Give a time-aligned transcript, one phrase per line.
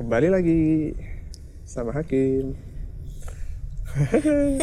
[0.00, 0.60] Kembali lagi
[1.68, 2.56] sama Hakim.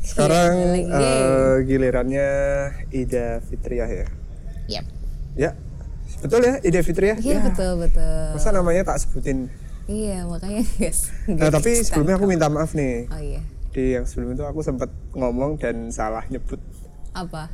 [0.00, 2.28] Sekarang eh, gilirannya
[2.88, 4.08] Ida Fitriah ya.
[4.64, 4.84] Yap.
[5.36, 5.50] Ya,
[6.24, 7.20] betul ya Ida Fitriah?
[7.20, 7.40] Iya Ya.
[7.44, 8.24] betul betul.
[8.32, 9.52] Masa namanya tak sebutin?
[9.84, 11.12] Iya makanya guys.
[11.28, 13.04] Nah, tapi sebelumnya aku minta maaf nih.
[13.12, 13.44] Oh iya.
[13.76, 16.64] Di yang sebelum itu aku sempat ngomong dan salah nyebut.
[17.12, 17.52] Apa?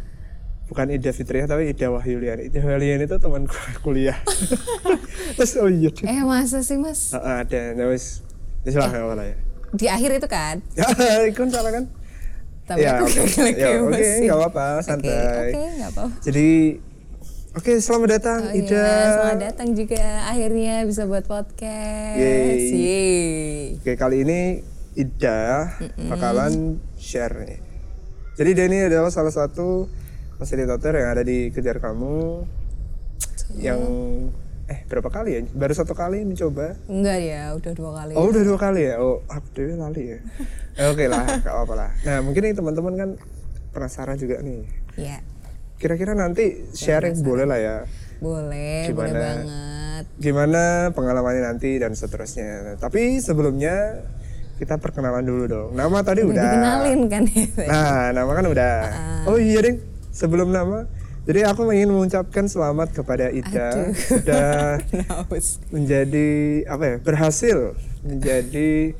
[0.70, 2.46] Bukan Ida Fitriah tapi Ida Wahyuliani.
[2.46, 3.42] Ida Wahyuliani itu teman
[3.82, 4.14] kuliah.
[5.36, 5.90] Terus oh iya.
[6.06, 7.10] Eh masa sih mas?
[7.10, 8.22] Ah, ada, nah wis.
[8.62, 9.36] Wis lah nggak apa-apa ya.
[9.70, 10.62] Di akhir itu kan?
[10.78, 11.84] Ya, itu kan salah kan?
[12.70, 13.18] Tapi Ya, aku oke.
[13.42, 15.50] lagi Ya, oke, nggak apa-apa, santai.
[15.50, 16.14] Oke nggak apa-apa.
[16.22, 16.48] Jadi
[17.50, 18.78] Oke, selamat datang Oh Ida.
[18.78, 22.14] iya, selamat datang juga akhirnya bisa buat podcast.
[22.14, 22.62] Yeay.
[22.70, 23.82] Yeay.
[23.82, 24.40] Oke, kali ini
[24.94, 25.66] Ida
[26.06, 27.58] bakalan share nih.
[28.38, 29.90] Jadi Ida ini adalah salah satu
[30.40, 32.40] fasilitator yang ada di Kejar Kamu
[33.60, 33.80] yang
[34.64, 35.40] eh berapa kali ya?
[35.52, 36.80] Baru satu kali mencoba.
[36.88, 38.12] Enggak ya, udah dua kali.
[38.16, 38.94] Oh, udah dua kali ya?
[38.96, 40.18] Oh, aku dewe lali ya.
[40.78, 41.90] Eh, Oke lah, gak apa-apa lah.
[42.06, 43.10] Nah, mungkin nih teman-teman kan
[43.70, 44.64] penasaran juga nih.
[44.96, 45.18] Iya.
[45.76, 47.76] Kira-kira nanti sharing boleh lah ya.
[48.20, 49.20] Boleh, boleh Gimana?
[49.20, 50.04] banget.
[50.16, 50.62] Gimana
[50.94, 52.76] pengalamannya nanti dan seterusnya.
[52.76, 54.04] Tapi sebelumnya
[54.56, 55.70] kita perkenalan dulu dong.
[55.72, 56.44] Nama tadi Udah udah.
[56.46, 57.44] dikenalin kan ya.
[57.66, 58.74] Nah, nama kan udah.
[59.28, 59.76] Oh iya ding,
[60.10, 60.86] sebelum nama.
[61.20, 65.60] Jadi aku ingin mengucapkan selamat kepada Ida sudah Naus.
[65.68, 66.28] menjadi
[66.64, 67.58] apa ya berhasil
[68.00, 68.96] menjadi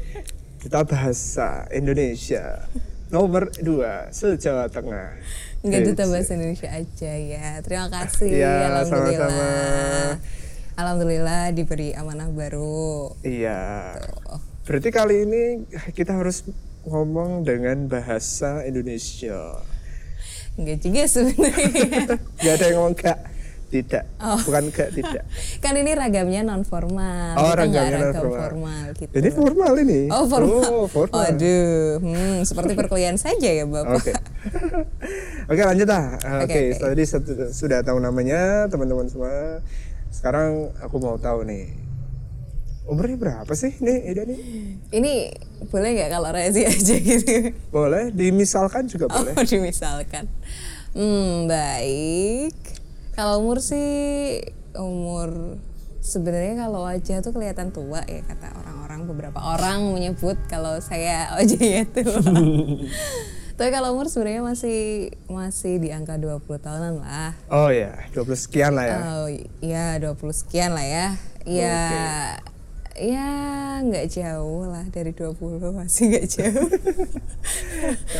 [0.60, 2.60] duta bahasa Indonesia
[3.08, 5.16] nomor dua se Jawa Tengah.
[5.64, 7.48] Enggak duta bahasa Indonesia aja ya.
[7.64, 8.28] Terima kasih.
[8.30, 9.28] Iya, Alhamdulillah.
[9.28, 9.48] sama-sama.
[10.76, 13.12] Alhamdulillah diberi amanah baru.
[13.20, 13.96] Iya.
[13.96, 14.40] Tuh.
[14.64, 15.42] Berarti kali ini
[15.92, 16.46] kita harus
[16.84, 19.60] ngomong dengan bahasa Indonesia.
[20.54, 21.68] Enggak juga sebenarnya.
[22.42, 23.18] Gak ada yang ngomong gak,
[23.70, 24.34] tidak, Oh.
[24.40, 25.22] bukan gak tidak.
[25.62, 27.32] kan ini ragamnya non formal.
[27.34, 28.40] Oh, Kita ragamnya ragam non-formal.
[28.42, 29.12] formal gitu.
[29.12, 30.00] Jadi formal ini.
[30.10, 30.62] Oh formal.
[30.66, 31.22] Oh, formal.
[31.24, 33.94] Aduh, hmm, seperti perkuliahan saja ya bapak.
[33.94, 34.12] Oke.
[35.50, 36.18] Oke lanjut lah.
[36.42, 36.82] Oke, Oke, oke.
[36.82, 39.62] tadi satu- sudah tahu namanya teman-teman semua.
[40.08, 41.70] Sekarang aku mau tahu nih.
[42.88, 44.38] Umurnya berapa sih nih Ida nih?
[44.90, 45.12] Ini
[45.68, 47.52] boleh nggak kalau rahasia aja gitu?
[47.70, 49.36] Boleh dimisalkan juga Oh, boleh.
[49.52, 50.26] dimisalkan.
[50.90, 52.56] Hmm, baik.
[53.14, 54.40] Kalau umur sih
[54.74, 55.60] umur
[56.00, 61.84] sebenarnya kalau wajah tuh kelihatan tua ya kata orang-orang beberapa orang menyebut kalau saya wajahnya
[61.94, 62.18] tua.
[63.60, 67.36] Tapi kalau umur sebenarnya masih masih di angka 20 tahunan lah.
[67.52, 68.98] Oh ya, 20 sekian lah ya.
[69.20, 69.28] Oh
[69.60, 71.06] iya 20 sekian lah ya.
[71.44, 71.84] Ya
[73.00, 73.30] ya
[73.80, 75.40] nggak jauh lah dari 20
[75.72, 76.68] masih nggak jauh.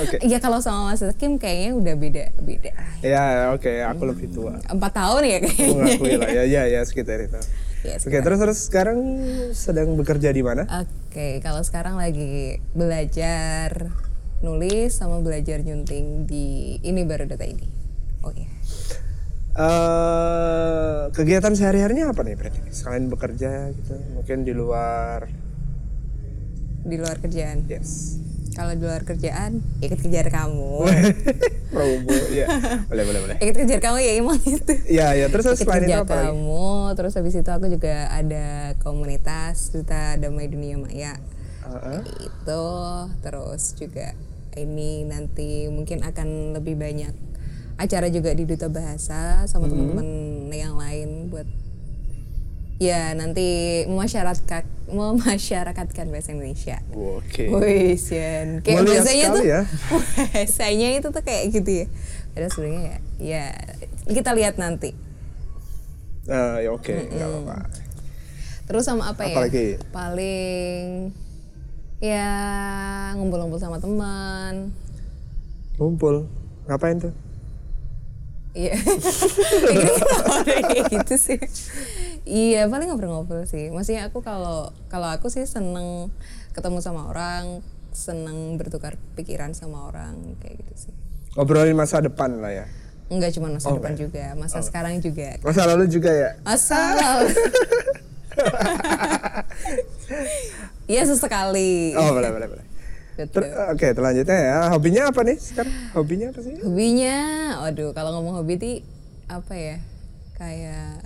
[0.00, 0.16] Oke.
[0.24, 2.72] Iya kalau sama Mas Kim kayaknya udah beda beda.
[3.04, 4.56] Ya, oke, aku lebih tua.
[4.66, 5.84] Empat tahun ya Aku kayaknya.
[5.84, 6.28] ngakui lah.
[6.32, 7.36] Ya, ya, ya sekitar itu.
[7.80, 8.98] Ya, Oke, terus terus sekarang
[9.56, 10.68] sedang bekerja di mana?
[10.68, 13.88] Oke, kalau sekarang lagi belajar
[14.40, 17.64] nulis sama belajar nyunting di ini baru data ini.
[18.20, 18.48] Oh iya.
[19.60, 22.60] Eh kegiatan sehari-harinya apa nih berarti?
[22.72, 25.28] Selain bekerja gitu, mungkin di luar.
[26.80, 27.68] Di luar kerjaan.
[27.68, 28.16] Yes.
[28.50, 30.84] Kalau di luar kerjaan, ikut kejar kamu.
[31.72, 32.50] Promo, ya.
[32.90, 33.36] Boleh, boleh, boleh.
[33.38, 34.72] ikut kejar kamu ya emang itu.
[34.90, 35.30] Ya, ya.
[35.30, 36.26] Terus Ikut selain itu apa lagi?
[36.34, 41.14] kamu, terus habis itu aku juga ada komunitas duta damai dunia maya.
[41.60, 42.00] Heeh.
[42.26, 42.64] itu
[43.22, 44.10] terus juga
[44.58, 47.14] ini nanti mungkin akan lebih banyak
[47.80, 50.08] acara juga di duta bahasa sama teman-teman
[50.52, 51.48] yang lain buat
[52.80, 56.80] ya nanti memasyarakatkan memasyarakatkan bahasa Indonesia.
[56.92, 57.48] Oke.
[57.48, 58.60] Wih, Sian.
[58.60, 59.60] Kayak sekali tuh ya.
[60.16, 61.86] bahasanya itu tuh kayak gitu ya.
[62.32, 63.46] Padahal sebenarnya ya, ya
[64.12, 64.96] kita lihat nanti.
[66.28, 67.56] Eh, ya oke, nggak apa-apa.
[68.64, 69.36] Terus sama apa, ya?
[69.36, 69.66] Apalagi?
[69.92, 70.84] Paling
[72.00, 72.28] ya
[73.16, 74.72] ngumpul-ngumpul sama teman.
[75.76, 76.28] Ngumpul.
[76.64, 77.12] Ngapain tuh?
[78.50, 78.74] Iya.
[79.70, 81.38] Kenapa kayak gitu sih?
[82.22, 83.70] Iya, paling ngobrol-ngobrol sih.
[83.70, 86.10] Maksudnya aku kalau kalau aku sih seneng
[86.50, 90.94] ketemu sama orang, seneng bertukar pikiran sama orang kayak gitu sih.
[91.34, 92.66] Ngobrolin masa depan lah ya.
[93.06, 94.02] Enggak cuma masa Oh, depan enggak.
[94.06, 95.38] juga, masa sekarang juga.
[95.42, 96.30] Masa lalu juga ya?
[96.42, 97.26] Asal.
[100.86, 101.94] Iya sesekali.
[101.94, 102.64] Oh, boleh, boleh, boleh.
[103.28, 104.58] Ter- Oke, selanjutnya ya.
[104.72, 105.74] Hobinya apa nih sekarang?
[105.92, 106.54] Hobinya apa sih?
[106.62, 107.16] Hobinya,
[107.60, 108.72] waduh kalau ngomong hobi ti
[109.28, 109.76] apa ya?
[110.38, 111.04] Kayak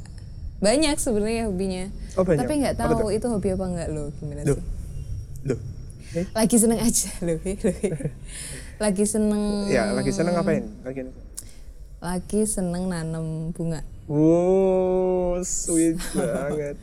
[0.62, 1.90] banyak sebenarnya hobinya.
[2.14, 2.46] Oh, banyak.
[2.46, 4.55] Tapi nggak tahu itu hobi apa nggak lo gimana Duh.
[4.55, 4.64] sih?
[5.44, 5.61] Duh.
[6.14, 6.26] Eh?
[6.31, 8.11] Lagi seneng aja loh, loh.
[8.78, 9.43] Lagi seneng.
[9.66, 10.64] Ya, lagi seneng ngapain?
[10.87, 11.11] Lagi
[12.05, 13.81] lagi seneng nanam bunga.
[14.05, 16.76] Wow, sweet banget.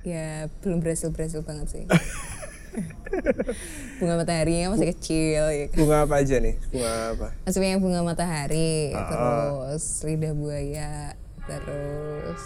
[0.00, 1.84] Ya belum berhasil berhasil banget sih.
[3.98, 5.76] bunga mataharinya masih kecil ya kan.
[5.76, 6.54] Bunga apa aja nih?
[6.68, 7.26] Bunga apa?
[7.42, 9.06] Maksudnya bunga matahari, Ah.
[9.06, 10.92] terus lidah buaya,
[11.44, 12.42] terus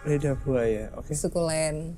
[0.00, 0.88] Lidah buaya.
[0.96, 1.12] Oke.
[1.12, 1.92] sukulen.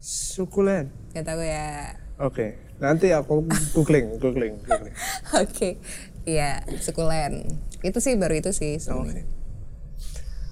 [0.00, 0.88] Sukulen.
[1.12, 1.92] Gak tahu ya.
[2.18, 2.56] Oke.
[2.78, 3.42] Nanti aku
[3.74, 4.94] googling, googling, googling.
[5.42, 5.76] Oke,
[6.24, 7.44] iya sukulen.
[7.82, 8.82] Itu sih baru itu sih Oke.
[8.82, 9.26] sebenarnya.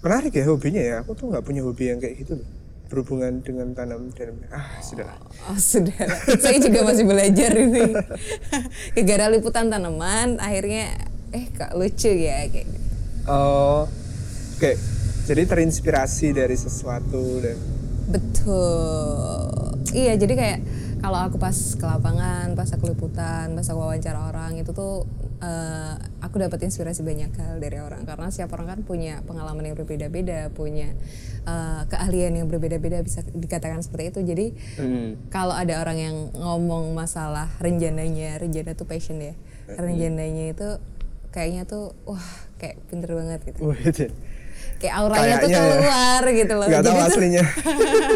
[0.03, 0.97] Menarik ya hobinya ya.
[1.01, 2.49] Aku tuh nggak punya hobi yang kayak gitu loh.
[2.87, 5.11] Berhubungan dengan tanam dan ah sudah.
[5.50, 6.06] Oh sudah,
[6.38, 7.91] saya juga masih belajar ini.
[9.03, 10.94] Gara liputan tanaman, akhirnya
[11.35, 12.62] eh kok lucu ya kayak.
[12.62, 12.79] gitu.
[13.27, 13.91] Oh,
[14.59, 14.73] oke.
[15.27, 17.59] Jadi terinspirasi dari sesuatu dan
[18.06, 19.75] Betul.
[19.91, 20.59] Iya, jadi kayak
[21.01, 25.05] kalau aku pas ke lapangan, pas aku liputan, pas aku wawancara orang itu tuh
[25.45, 25.95] eh,
[26.25, 30.49] aku dapat inspirasi banyak hal dari orang karena setiap orang kan punya pengalaman yang berbeda-beda,
[30.53, 30.97] punya
[31.45, 34.21] eh, keahlian yang berbeda-beda bisa dikatakan seperti itu.
[34.25, 34.47] Jadi
[34.81, 35.29] hmm.
[35.29, 39.35] kalau ada orang yang ngomong masalah renjananya, renjana tuh passion ya.
[39.67, 40.69] Renjananya itu
[41.35, 42.23] kayaknya tuh wah
[42.57, 43.61] kayak pinter banget gitu.
[44.76, 45.73] Kayak auranya tuh Kayaknya ya.
[45.73, 46.67] keluar gitu loh.
[46.67, 47.44] Tahu Jadi tuh- aslinya.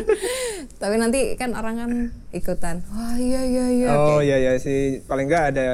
[0.80, 1.90] tapi nanti kan orang kan
[2.30, 2.76] ikutan.
[2.86, 3.88] Wah iya iya iya.
[3.92, 5.00] Oh iya ya sih.
[5.02, 5.68] Paling nggak ada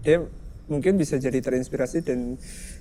[0.00, 0.20] dia
[0.66, 2.36] mungkin bisa jadi terinspirasi dan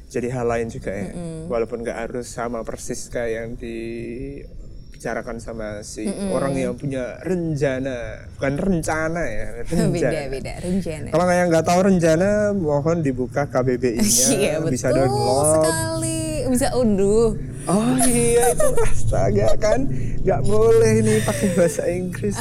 [0.07, 1.11] jadi hal lain juga ya.
[1.45, 8.27] Walaupun nggak harus sama persis kayak yang dibicarakan sama si orang yang punya rencana.
[8.35, 10.27] Bukan rencana ya beda rencana.
[10.29, 11.07] beda rencana.
[11.09, 15.55] Kalau yang nggak tahu rencana mohon dibuka KBBI-nya iya bisa download.
[15.61, 19.91] sekali bisa unduh oh iya itu astaga kan
[20.23, 22.39] nggak boleh nih pakai bahasa Inggris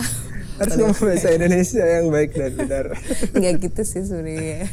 [0.58, 2.86] harus ngomong bahasa Indonesia yang baik dan benar
[3.30, 4.66] nggak gitu sih sebenarnya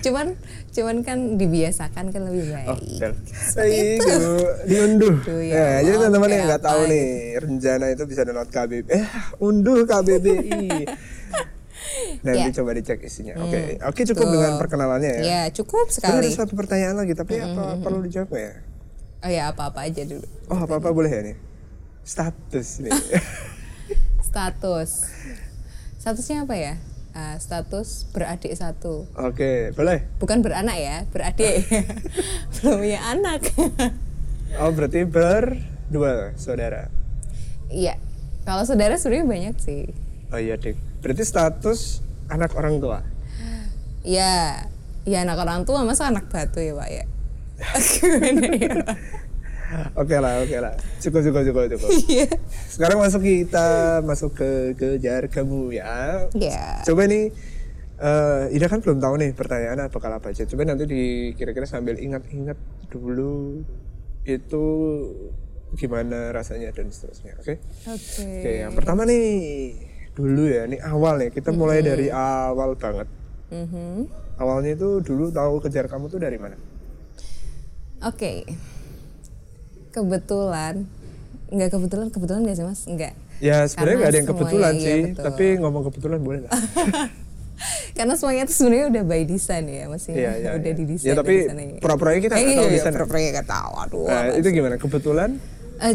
[0.00, 0.36] cuman
[0.68, 3.16] cuman kan dibiasakan kan lebih baik Oh, dan
[3.64, 4.16] itu
[4.68, 5.16] diunduh.
[5.24, 7.08] Tuh, ya, ya jadi teman-teman yang nggak tahu nih,
[7.40, 8.86] rencana itu bisa download KBB.
[8.92, 9.06] Eh,
[9.40, 10.84] unduh KBBI.
[12.24, 12.52] Nanti Ya.
[12.52, 13.34] coba dicek isinya.
[13.40, 14.32] Oke, oke cukup Tuh.
[14.36, 15.22] dengan perkenalannya ya.
[15.24, 18.54] ya cukup Sebenarnya ada sekali satu pertanyaan lagi, tapi apa perlu dijawab nggak ya?
[19.20, 21.36] Oh ya apa apa aja dulu Oh, apa-apa boleh ya nih?
[22.02, 22.90] Status nih.
[24.28, 25.06] status
[25.96, 26.74] statusnya apa ya
[27.10, 30.06] Ah, status beradik satu Oke, boleh.
[30.22, 31.66] bukan beranak ya beradik
[32.54, 33.50] belum punya anak
[34.58, 36.90] Oh, berarti berdua saudara.
[37.70, 37.94] Iya,
[38.42, 39.86] kalau saudara sebenarnya banyak sih.
[40.34, 40.74] Oh iya, Dik.
[40.98, 42.98] Berarti status anak orang tua.
[44.02, 44.66] Ya,
[45.06, 47.04] ya anak orang tua masa anak batu ya pak ya.
[49.94, 50.74] Oke lah, oke lah.
[50.98, 51.90] Cukup, cukup, cukup, cukup.
[52.10, 52.26] Iya.
[52.66, 56.26] Sekarang masuk kita masuk ke kejar kamu ya.
[56.34, 56.82] Ya.
[56.82, 57.30] Coba nih,
[58.02, 60.42] eh Ida kan belum tahu nih pertanyaan apa kalau apa aja.
[60.42, 62.58] Coba nanti di kira-kira sambil ingat-ingat
[62.90, 63.62] dulu
[64.26, 64.64] itu
[65.78, 67.38] gimana rasanya dan seterusnya.
[67.38, 67.62] Oke?
[67.86, 68.26] Oke.
[68.42, 69.22] Oke, yang pertama nih
[70.18, 71.30] dulu ya, ini awal ya.
[71.30, 73.06] Kita mulai dari awal banget.
[73.54, 74.10] Mhm.
[74.34, 76.58] Awalnya itu dulu tahu kejar kamu tuh dari mana?
[78.00, 78.48] Oke.
[79.90, 80.86] Kebetulan,
[81.50, 82.80] nggak kebetulan, kebetulan nggak sih mas?
[82.86, 83.12] Nggak.
[83.40, 85.24] Ya sebenarnya nggak ada yang kebetulan iya, sih, betul.
[85.24, 86.52] tapi ngomong kebetulan boleh lah.
[87.96, 90.78] Karena semuanya itu sebenarnya udah by design ya, masih Iya, iya, udah iya.
[90.78, 91.08] didesain.
[91.10, 91.52] Ya, tapi ya.
[91.82, 92.94] pura-puranya kita nggak Eh, tahu iya, di iya, sana.
[92.96, 93.72] Pura-puranya nggak tahu.
[93.84, 94.06] Aduh.
[94.08, 94.54] Nah, itu sih?
[94.56, 94.74] gimana?
[94.80, 95.30] Kebetulan?
[95.80, 95.94] Eh,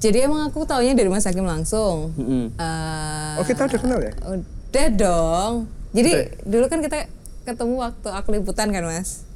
[0.00, 2.16] jadi emang aku taunya dari Mas Hakim langsung.
[2.16, 2.56] Mm-mm.
[2.56, 4.12] Eh, Oh kita udah kenal ya?
[4.24, 5.52] Udah dong.
[5.92, 6.10] Jadi
[6.48, 6.98] dulu kan kita
[7.44, 9.26] ketemu waktu aku liputan kan mas?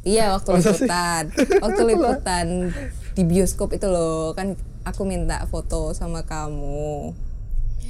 [0.00, 0.84] Iya waktu Masa sih?
[0.88, 1.22] liputan.
[1.60, 2.46] waktu liputan
[3.12, 7.12] di bioskop itu loh kan aku minta foto sama kamu.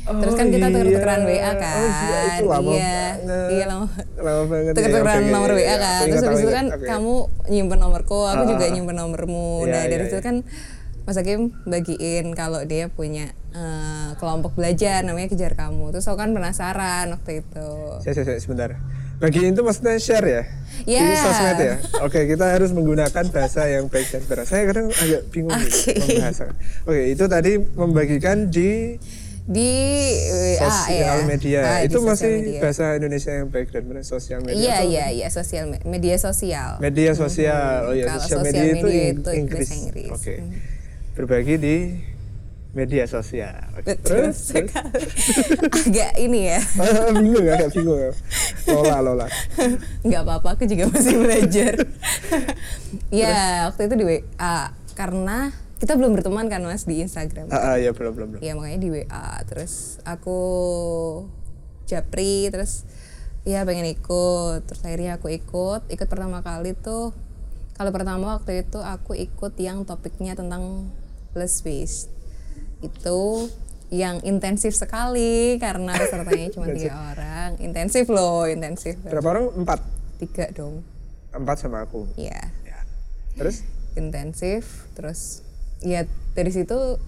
[0.01, 1.77] Terus kan kita tuker-tukeran WA kan.
[1.77, 3.51] Oh iya, itu lama iya, banget.
[3.53, 3.87] iya lama.
[4.17, 4.73] Lama banget.
[4.73, 4.77] ya.
[4.81, 5.77] Tuker-tukeran Oke, oke, nomor iya, WA iya.
[5.77, 6.03] kan.
[6.09, 6.87] Terus habis itu kan oke.
[6.89, 7.15] kamu
[7.47, 8.73] nyimpen nomorku, aku Ah, juga ah.
[8.73, 9.49] nyimpen nomormu.
[9.65, 10.25] Iya, nah dari iya, situ iya.
[10.25, 10.37] kan
[11.01, 15.93] Mas Hakim bagiin kalau dia punya eh, kelompok belajar namanya kejar kamu.
[15.93, 17.71] Terus aku kan penasaran waktu itu.
[18.03, 18.81] Saya, sebentar.
[19.21, 20.43] Bagiin itu maksudnya share ya?
[20.81, 21.01] Iya.
[21.03, 21.75] Di sosmed ya?
[22.01, 24.45] Oke, kita harus menggunakan bahasa yang baik dan benar.
[24.45, 25.93] Saya kadang agak bingung nih Oke.
[25.95, 26.55] membahasakan.
[26.83, 28.97] Oke, itu tadi membagikan di
[29.43, 29.73] Di
[30.25, 31.27] WA sosial ya.
[31.27, 31.61] media.
[31.61, 32.61] Ah, itu masih media.
[32.63, 34.57] bahasa Indonesia yang baik dan benar, sosial media.
[34.57, 36.79] Iya iya iya sosial me- media sosial.
[36.79, 37.77] Media sosial.
[37.85, 39.69] Oh iya, sosial sosial media, itu, media ing- itu Inggris.
[39.75, 40.09] Inggris.
[40.09, 40.35] Oke.
[41.13, 41.77] Berbagi di
[42.71, 43.55] media sosial.
[43.75, 44.55] Oke, Betul Terus.
[45.67, 46.61] Agak ini ya.
[46.79, 48.15] Ah, bingung agak bingung.
[48.67, 49.27] Lola, Lola.
[50.01, 51.75] nggak apa-apa aku juga masih belajar
[53.11, 54.57] ya waktu itu di WA
[54.93, 58.41] karena kita belum berteman kan mas di Instagram Ah, ah, ya belum belum belum.
[58.41, 60.39] ya makanya di WA terus aku
[61.85, 62.85] japri terus
[63.43, 67.11] ya pengen ikut terus akhirnya aku ikut ikut pertama kali tuh
[67.73, 70.93] Kalau pertama waktu itu aku ikut yang topiknya tentang
[71.33, 72.13] less waste.
[72.81, 73.49] Itu
[73.91, 77.59] yang intensif sekali karena pesertanya cuma tiga orang.
[77.59, 78.95] Intensif loh, intensif.
[79.03, 79.47] Berapa orang?
[79.59, 79.81] Empat.
[80.23, 80.87] Tiga dong.
[81.35, 82.07] Empat sama aku.
[82.15, 82.39] Iya.
[82.63, 82.79] Ya.
[83.35, 83.67] Terus?
[83.99, 85.43] Intensif, terus
[85.83, 86.07] ya
[86.39, 87.01] dari situ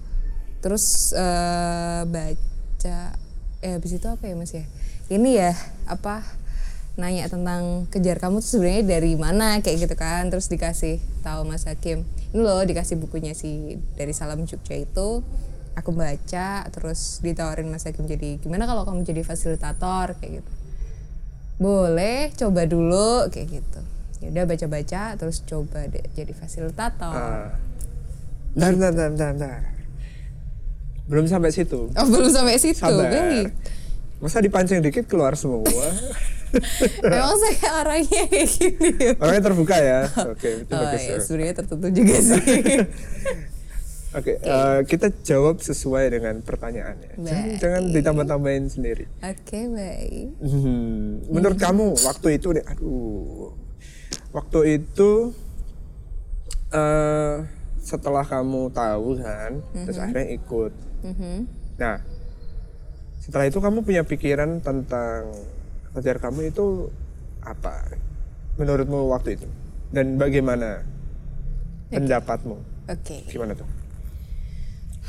[0.64, 2.98] terus eh, baca
[3.62, 4.66] eh habis itu apa ya Mas ya?
[5.06, 5.52] Ini ya
[5.86, 6.26] apa
[6.98, 11.64] nanya tentang kejar kamu tuh sebenarnya dari mana kayak gitu kan terus dikasih tahu Mas
[11.64, 12.04] Hakim
[12.36, 15.24] ini loh dikasih bukunya si dari Salam Jogja itu
[15.72, 20.52] aku baca terus ditawarin Mas Hakim jadi gimana kalau kamu jadi fasilitator kayak gitu
[21.56, 23.80] boleh coba dulu kayak gitu
[24.20, 27.50] ya udah baca-baca terus coba deh jadi fasilitator Ah.
[28.52, 29.60] Bentar, bentar, bentar, bentar, bentar.
[31.08, 31.88] Belum sampai situ.
[31.88, 33.08] oh belum sampai situ Sabar.
[33.08, 33.48] baik
[34.20, 35.64] Masa dipancing dikit keluar semua.
[37.02, 39.12] emang saya orangnya kayak gini ya?
[39.18, 40.04] Orangnya terbuka ya.
[40.36, 41.00] Oke, itu oh bagus.
[41.00, 41.18] ya ya.
[41.18, 42.38] sebenarnya tertutup juga sih
[44.12, 47.16] Oke, eh, kita jawab sesuai dengan pertanyaannya.
[47.16, 47.58] Jangan, Baik.
[47.64, 49.04] jangan ditambah-tambahin sendiri.
[49.24, 53.56] oke baik Hmm, menurut kamu waktu itu, nih, aduh,
[54.36, 55.32] waktu itu
[56.72, 57.36] eh
[57.80, 60.72] setelah kamu tahu kan, terus akhirnya ikut.
[61.08, 61.36] Mhm.
[61.80, 61.96] Nah,
[63.16, 65.32] setelah itu kamu punya pikiran tentang
[65.96, 66.92] kejar kamu itu
[67.40, 67.96] apa?
[68.60, 69.48] Menurutmu waktu itu
[69.88, 70.84] dan bagaimana
[71.88, 72.60] pendapatmu?
[72.92, 73.81] oke Gimana tuh?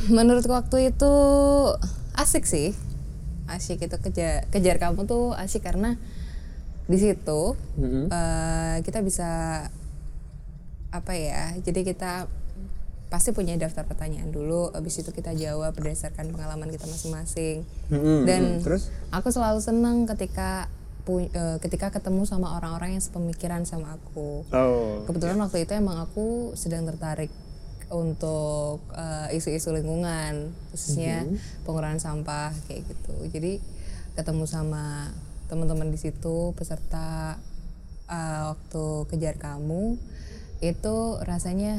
[0.10, 1.14] Menurut waktu itu
[2.14, 2.74] asik sih
[3.46, 6.00] asik itu kejar kejar kamu tuh asik karena
[6.84, 8.08] di situ Mm-mm.
[8.08, 9.30] eh, kita bisa
[10.90, 12.28] apa ya jadi kita
[13.08, 18.42] pasti punya daftar pertanyaan dulu habis itu kita jawab berdasarkan pengalaman kita masing-masing Mm-mm, dan
[18.58, 18.66] mm-mm.
[18.66, 18.90] terus?
[19.10, 20.66] aku selalu senang ketika
[21.04, 26.02] pu- eh, ketika ketemu sama orang-orang yang sepemikiran sama aku Oh, kebetulan waktu itu emang
[26.02, 27.30] aku sedang tertarik
[27.94, 31.30] untuk eh, isu-isu lingkungan khususnya
[31.64, 33.16] pengurangan sampah kayak gitu.
[33.30, 33.62] Jadi
[34.18, 35.14] ketemu sama
[35.48, 37.38] teman-teman di situ peserta
[38.10, 39.96] eh, waktu kejar kamu
[40.64, 41.78] itu rasanya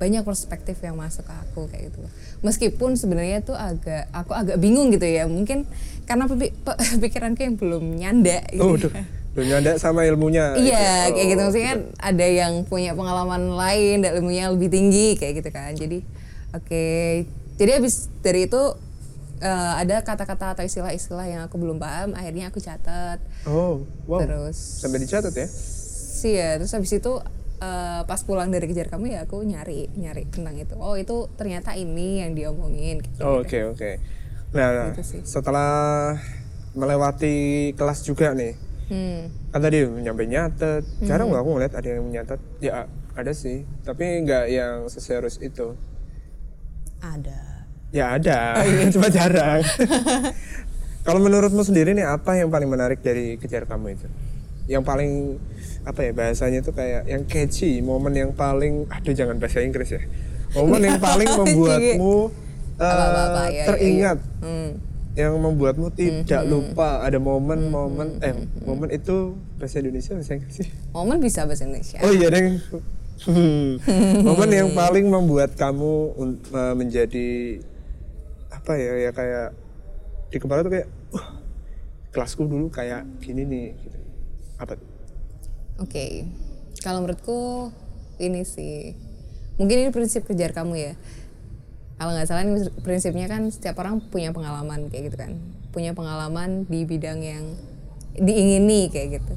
[0.00, 2.00] banyak perspektif yang masuk ke aku kayak gitu.
[2.40, 5.28] Meskipun sebenarnya tuh agak aku agak bingung gitu ya.
[5.28, 5.68] Mungkin
[6.08, 6.24] karena
[7.04, 10.54] pikiranku yang belum nyanda gitu oh, belum nyanda sama ilmunya.
[10.54, 11.14] Iya, itu.
[11.14, 15.38] kayak gitu Oh, maksudnya kan ada yang punya pengalaman lain dan ilmunya lebih tinggi kayak
[15.38, 15.70] gitu kan.
[15.72, 16.02] Jadi
[16.50, 16.86] oke.
[17.54, 18.62] Jadi habis dari itu
[19.38, 23.22] eh, ada kata-kata atau istilah-istilah yang aku belum paham, akhirnya aku catat.
[23.44, 24.18] Oh, wow.
[24.18, 25.46] Terus Sampai dicatat ya?
[26.20, 27.12] sih ya, terus habis itu
[27.58, 30.74] eh, pas pulang dari kejar kamu ya aku nyari nyari tentang itu.
[30.76, 33.22] Oh, itu ternyata ini yang diomongin gitu.
[33.22, 33.90] Oh, Oke, oke.
[34.50, 35.20] Nah, Gitu sih.
[35.22, 36.18] setelah
[36.74, 37.36] melewati
[37.74, 38.54] kelas juga nih,
[38.90, 39.30] Hmm.
[39.54, 40.82] kan tadi nyampe nyatet.
[41.06, 42.42] Jarang loh aku ngeliat ada yang menyatet.
[42.58, 45.78] Ya ada sih, tapi nggak yang seserius itu.
[46.98, 47.70] Ada.
[47.94, 48.62] Ya ada,
[48.94, 49.62] cuma jarang.
[51.06, 54.06] Kalau menurutmu sendiri nih apa yang paling menarik dari kejar kamu itu?
[54.68, 55.10] Yang paling
[55.82, 60.02] apa ya bahasanya itu kayak yang catchy, momen yang paling aduh jangan bahasa Inggris ya.
[60.54, 62.14] Momen yang paling membuatmu
[62.78, 64.89] eh, Apa-apa, ya, ya, teringat, Hmm.
[65.18, 70.68] Yang membuatmu tidak lupa ada momen-momen eh momen itu bahasa Indonesia bahasa Inggris sih.
[70.94, 71.98] Momen bisa bahasa Indonesia.
[72.02, 72.58] Oh iya deng.
[73.20, 73.76] Hmm.
[74.24, 76.16] Momen yang paling membuat kamu
[76.72, 77.60] menjadi
[78.48, 79.52] apa ya ya kayak
[80.32, 81.36] di kepala tuh kayak wah
[82.16, 83.98] kelasku dulu kayak gini nih gitu.
[84.56, 84.80] Apa?
[84.80, 84.88] tuh?
[85.84, 86.24] Oke,
[86.80, 87.68] kalau menurutku
[88.16, 88.96] ini sih
[89.60, 90.92] mungkin ini prinsip kejar kamu ya.
[92.00, 92.48] Kalau nggak salah
[92.80, 95.36] prinsipnya kan setiap orang punya pengalaman kayak gitu kan,
[95.68, 97.44] punya pengalaman di bidang yang
[98.16, 99.34] diingini kayak gitu.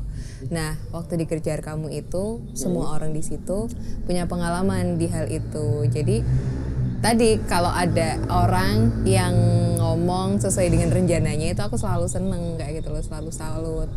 [0.47, 3.67] Nah, waktu dikejar kamu itu semua orang di situ
[4.07, 5.83] punya pengalaman di hal itu.
[5.91, 6.23] Jadi
[7.03, 9.35] tadi kalau ada orang yang
[9.83, 13.91] ngomong sesuai dengan rencananya itu aku selalu seneng kayak gitu loh, selalu salut.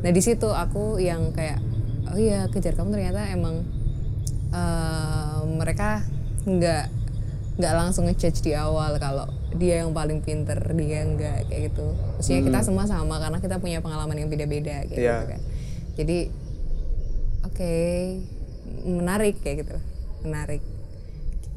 [0.00, 1.60] Nah di situ aku yang kayak
[2.08, 3.60] oh iya kejar kamu ternyata emang
[4.48, 6.02] eh, mereka
[6.48, 7.01] nggak
[7.62, 11.94] nggak langsung ngejudge di awal kalau dia yang paling pinter dia enggak kayak gitu.
[12.18, 15.14] Maksudnya kita semua sama karena kita punya pengalaman yang beda-beda kayak Iya.
[15.22, 15.40] gitu kan.
[15.94, 16.18] Jadi
[17.46, 17.72] oke
[18.82, 19.76] menarik kayak gitu
[20.26, 20.62] menarik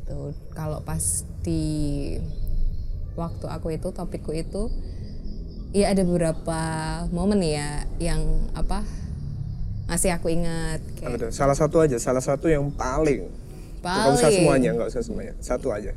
[0.05, 0.37] gitu.
[0.53, 1.01] Kalau pas
[1.41, 2.13] di
[3.17, 4.69] waktu aku itu topikku itu
[5.73, 6.59] ya ada beberapa
[7.09, 8.21] momen ya yang
[8.53, 8.85] apa
[9.89, 11.33] masih aku ingat kayak?
[11.33, 13.44] Salah satu aja, salah satu yang paling.
[13.85, 14.37] Nggak usah Paling.
[14.41, 15.33] semuanya, nggak usah semuanya.
[15.37, 15.93] Satu aja.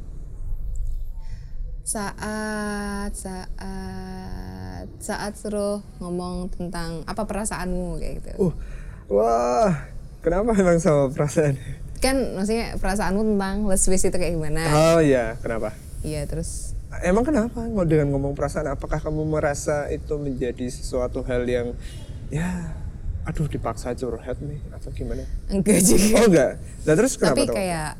[1.82, 8.52] saat saat saat suruh ngomong tentang apa perasaanmu kayak gitu Uh,
[9.08, 9.72] wah,
[10.20, 11.56] Kenapa emang sama perasaan?
[11.98, 15.72] kan maksudnya perasaanmu tentang lesbian itu kayak gimana Oh iya, kenapa?
[16.04, 17.64] iya terus Emang kenapa?
[17.84, 21.72] Dengan ngomong perasaan, apakah kamu merasa itu menjadi sesuatu hal yang
[22.28, 22.72] ya,
[23.28, 25.20] aduh dipaksa curhat nih atau gimana?
[25.46, 26.52] enggak juga Oh enggak.
[26.82, 27.90] Nah terus kenapa tapi kayak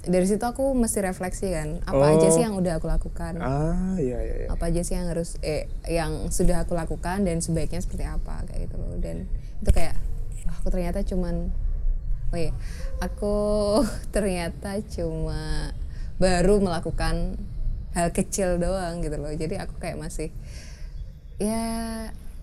[0.00, 2.08] dari situ aku mesti refleksi kan apa Oh.
[2.08, 4.34] aja sih yang udah aku lakukan Ah iya iya.
[4.36, 4.48] iya.
[4.48, 8.64] apa aja sih yang harus eh yang sudah aku lakukan dan sebaiknya seperti apa kayak
[8.64, 9.92] gitu loh dan itu kayak
[10.46, 11.52] wah aku ternyata cuman
[12.30, 12.52] oh iya
[12.98, 13.34] aku
[14.14, 15.74] ternyata cuma
[16.16, 17.36] baru melakukan
[17.92, 20.30] hal kecil doang gitu loh jadi aku kayak masih
[21.36, 21.60] ya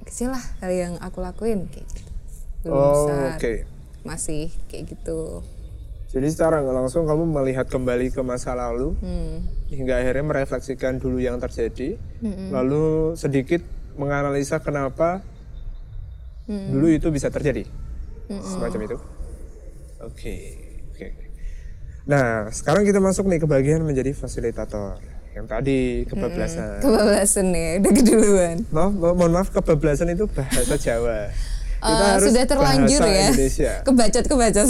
[0.03, 2.11] kecil lah hal yang aku lakuin kayak gitu
[2.59, 3.53] belum Oh, besar oke.
[4.03, 5.41] masih kayak gitu
[6.07, 9.69] Jadi secara nggak langsung kamu melihat kembali ke masa lalu hmm.
[9.69, 11.99] hingga akhirnya merefleksikan dulu yang terjadi,
[12.49, 13.59] lalu sedikit
[13.93, 15.19] menganalisa kenapa
[16.47, 17.67] dulu itu bisa terjadi,
[18.31, 18.97] semacam itu.
[19.99, 20.35] Oke,
[20.87, 21.05] oke.
[21.11, 21.25] oke.
[22.05, 25.03] Nah, sekarang kita masuk nih ke bagian menjadi fasilitator.
[25.33, 26.79] Yang tadi kebablasan.
[26.79, 31.27] kebablasan ya udah keduluan Maaf, mo- mohon maaf kebablasan itu bahasa Jawa.
[31.77, 33.27] Kita Eh, harus sudah terlanjur bahasa ya.
[33.29, 33.73] Indonesia.
[33.81, 34.67] kebacot kebacot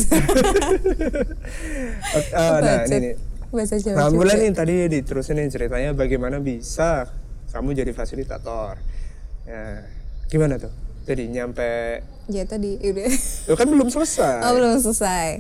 [2.10, 3.14] Oke, ah, nah, ini nih.
[3.50, 7.08] bahasa Jawa Nah, mulai nih tadi diterusin nih ceritanya bagaimana bisa
[7.50, 8.76] kamu jadi fasilitator.
[9.44, 9.88] Ya,
[10.28, 10.72] gimana tuh?
[11.04, 13.08] Jadi nyampe, ya tadi udah
[13.48, 14.44] lo kan belum selesai.
[14.44, 15.40] oh belum selesai.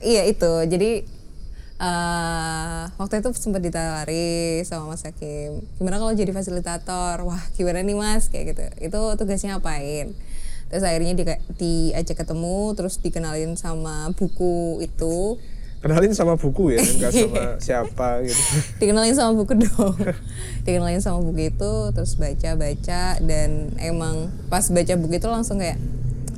[0.00, 0.52] Iya itu.
[0.64, 1.04] Jadi
[1.76, 5.60] eh waktu itu sempat ditawari sama Mas Hakim.
[5.76, 7.20] Gimana kalau jadi fasilitator?
[7.20, 8.26] Wah gimana nih Mas?
[8.26, 8.64] Kayak gitu.
[8.82, 10.16] Itu tugasnya apain
[10.66, 11.24] terus akhirnya di,
[11.58, 15.38] diajak ketemu terus dikenalin sama buku itu.
[15.80, 18.42] Kenalin sama buku ya, enggak sama siapa gitu.
[18.82, 19.96] dikenalin sama buku dong.
[20.66, 25.78] Dikenalin sama buku itu terus baca baca dan emang pas baca buku itu langsung kayak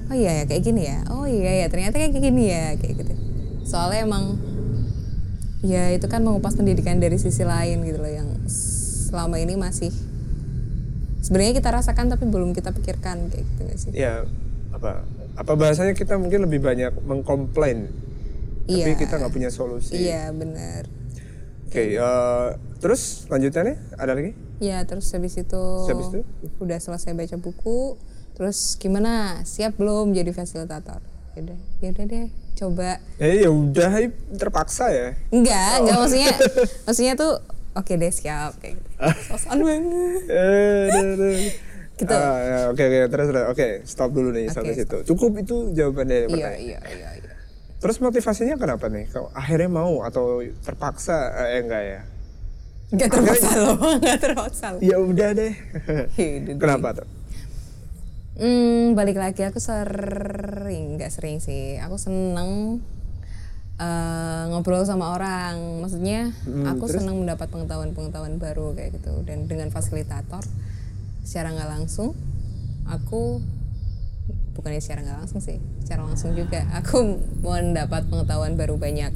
[0.08, 0.98] oh iya ya kayak gini ya?
[1.08, 3.12] Oh iya ya ternyata kayak gini ya kayak gitu.
[3.64, 4.36] Soalnya emang
[5.64, 8.28] ya itu kan mengupas pendidikan dari sisi lain gitu loh yang
[9.08, 9.90] selama ini masih
[11.28, 14.24] sebenarnya kita rasakan tapi belum kita pikirkan kayak gitu gak sih Ya,
[14.72, 15.04] apa
[15.36, 17.92] apa bahasanya kita mungkin lebih banyak mengkomplain,
[18.64, 18.96] tapi Iya.
[18.96, 19.92] kita nggak punya solusi.
[19.94, 20.88] iya benar
[21.68, 22.48] Oke, eh,
[22.80, 24.32] terus lanjutannya ada lagi?
[24.56, 26.20] Ya terus habis itu, Habis itu?
[26.58, 28.00] udah selesai baca buku,
[28.32, 29.44] terus gimana?
[29.44, 31.04] Siap belum jadi fasilitator?
[31.36, 32.96] Yaudah, yaudah deh, coba.
[33.20, 34.00] Eh ya udah,
[34.32, 35.08] terpaksa ya.
[35.28, 36.32] Enggak, enggak maksudnya,
[36.88, 37.32] maksudnya tuh
[37.78, 38.88] oke deh siap kayak gitu.
[39.30, 40.22] Sosan banget.
[40.28, 41.48] Eh.
[41.94, 42.14] Gitu.
[42.14, 44.98] Ah, ya, oke oke terus terus oke stop dulu nih sampai Oke, situ.
[45.04, 46.62] Cukup itu jawaban dari Iya pertanyaan.
[46.62, 47.08] iya iya.
[47.18, 47.32] iya.
[47.78, 49.06] Terus motivasinya kenapa nih?
[49.08, 51.30] Kau akhirnya mau atau terpaksa?
[51.48, 52.00] Eh enggak ya?
[52.88, 54.80] Enggak terpaksa loh, enggak terpaksa loh.
[54.80, 55.54] Ya udah deh.
[56.54, 57.08] Kenapa tuh?
[58.38, 61.82] Hmm, balik lagi aku sering, nggak sering sih.
[61.82, 62.78] Aku seneng
[63.78, 65.82] eh, ngobrol sama orang.
[65.82, 66.34] Maksudnya
[66.66, 69.22] aku seneng mendapat pengetahuan-pengetahuan baru kayak gitu.
[69.22, 70.42] Dan dengan fasilitator,
[71.22, 72.12] secara nggak langsung,
[72.86, 73.42] aku
[74.58, 79.14] bukannya secara nggak langsung sih, secara langsung juga aku mendapat pengetahuan baru banyak.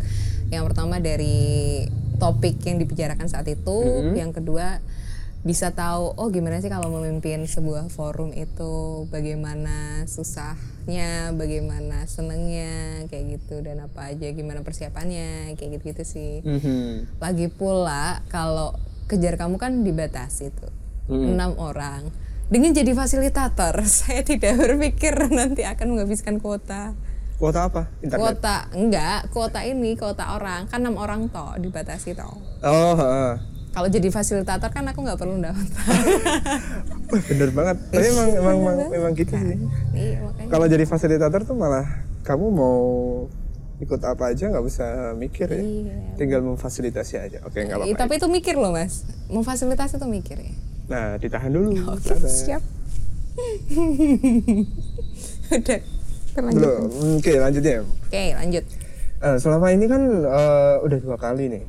[0.55, 1.83] Yang pertama dari
[2.23, 3.79] topik yang dibicarakan saat itu,
[4.15, 4.79] yang kedua
[5.43, 9.07] bisa tahu oh gimana sih kalau memimpin sebuah forum itu?
[9.11, 11.35] Bagaimana susahnya?
[11.35, 13.03] Bagaimana senengnya?
[13.11, 13.59] Kayak gitu.
[13.59, 14.31] Dan apa aja?
[14.31, 15.59] Gimana persiapannya?
[15.59, 16.33] Kayak gitu gitu sih.
[16.47, 17.19] Mhm.
[17.19, 18.79] lagi pula kalau
[19.11, 20.73] kejar kamu kan dibatasi tuh.
[21.11, 22.07] Enam orang.
[22.47, 26.95] Dengan jadi fasilitator saya tidak berpikir nanti akan menghabiskan kuota.
[27.43, 27.91] Kuota apa?
[27.99, 28.23] Internet.
[28.23, 28.57] kuota.
[28.71, 29.21] Enggak.
[29.35, 30.71] Kuota ini kuota orang.
[30.71, 32.39] Kan enam orang toh dibatasi toh.
[32.63, 33.52] Oh, heeh.
[33.73, 35.85] Kalau jadi fasilitator kan aku nggak perlu daftar
[37.09, 37.77] Wah, bener banget.
[37.89, 39.57] Tapi emang emang emang, emang gitu sih.
[39.93, 41.85] iya Kalau jadi fasilitator tuh malah
[42.23, 42.79] kamu mau
[43.79, 45.59] ikut apa aja nggak usah mikir ya.
[45.59, 45.97] Iya.
[46.15, 47.39] Tinggal memfasilitasi aja.
[47.43, 47.99] Oke, nggak Ih, apa-apa.
[47.99, 50.53] tapi itu mikir loh mas memfasilitasi itu mikir ya
[50.85, 51.73] Nah, ditahan dulu.
[51.93, 52.29] oke Sabar.
[52.29, 52.63] siap
[55.51, 55.81] udah
[56.39, 56.89] lanjut Belum.
[57.17, 57.81] Oke, lanjutnya.
[57.83, 58.65] oke lanjut
[59.23, 61.63] Eh, selama ini kan eh, udah dua kali nih.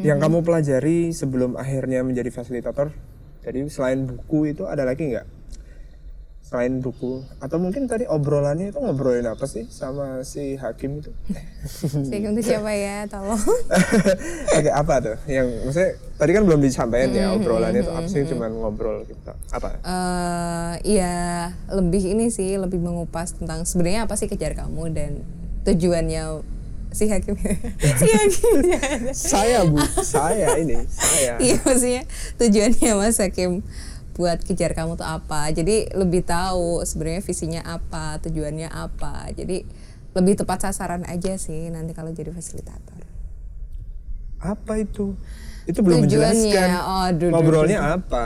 [0.00, 2.92] Yang kamu pelajari sebelum akhirnya menjadi fasilitator,
[3.44, 5.26] jadi selain buku itu ada lagi nggak?
[6.50, 11.14] Selain buku, atau mungkin tadi obrolannya itu ngobrolin apa sih sama si hakim itu?
[12.10, 13.38] Saya untuk siapa ya tolong
[14.58, 15.16] Oke, apa tuh?
[15.30, 18.26] Yang maksudnya tadi kan belum disampaikan ya obrolannya itu apa sih?
[18.26, 19.30] Cuman ngobrol gitu.
[19.54, 19.78] Apa?
[19.78, 21.14] eh iya
[21.70, 25.22] lebih ini sih lebih mengupas tentang sebenarnya apa sih kejar kamu dan
[25.62, 26.42] tujuannya
[26.90, 27.38] si hakim
[28.00, 28.56] si hakim
[29.14, 31.38] Saya bu, saya ini, saya.
[31.38, 32.02] iya maksudnya
[32.36, 33.62] tujuannya mas hakim
[34.14, 35.48] buat kejar kamu tuh apa.
[35.48, 39.32] Jadi lebih tahu sebenarnya visinya apa, tujuannya apa.
[39.32, 39.64] Jadi
[40.12, 43.00] lebih tepat sasaran aja sih nanti kalau jadi fasilitator.
[44.44, 45.16] Apa itu?
[45.64, 46.68] Itu belum Tujuannya, menjelaskan.
[46.84, 48.24] oh, Ngobrolnya apa?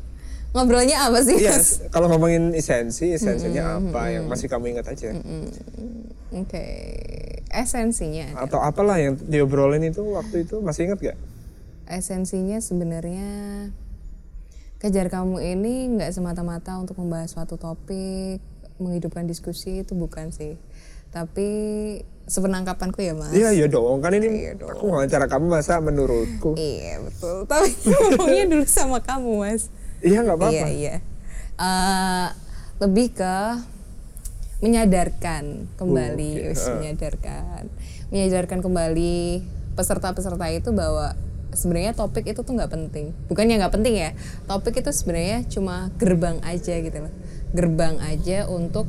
[0.56, 1.38] Ngobrolnya apa sih?
[1.40, 1.88] Iya, Mas?
[1.88, 5.14] kalau ngomongin esensi, esensinya apa yang masih kamu ingat aja?
[6.34, 6.66] Oke,
[7.50, 8.38] esensinya.
[8.38, 11.18] Atau apalah yang diobrolin itu waktu itu masih ingat gak?
[11.90, 13.28] Esensinya sebenarnya
[14.80, 18.40] kejar kamu ini nggak semata-mata untuk membahas suatu topik,
[18.80, 20.56] menghidupkan diskusi itu bukan sih.
[21.10, 21.48] Tapi
[22.30, 23.34] sepenangkapanku ya mas.
[23.34, 23.98] Iya, iya dong.
[23.98, 24.70] Kan ini Iya dong.
[24.70, 26.54] aku wawancara kamu masa menurutku.
[26.54, 27.44] Iya betul.
[27.44, 27.74] Tapi
[28.14, 29.68] ngomongnya dulu sama kamu mas.
[30.00, 30.54] Iya nggak apa-apa.
[30.54, 30.94] Iya iya.
[31.60, 32.28] Eh,
[32.80, 33.36] lebih ke
[34.60, 36.76] menyadarkan kembali, Oke, wis, heeh.
[36.76, 37.62] menyadarkan,
[38.12, 39.44] menyadarkan kembali
[39.74, 41.16] peserta-peserta itu bahwa
[41.56, 43.16] sebenarnya topik itu tuh nggak penting.
[43.26, 44.10] Bukannya nggak penting ya,
[44.44, 47.12] topik itu sebenarnya cuma gerbang aja gitu loh,
[47.56, 48.84] gerbang aja untuk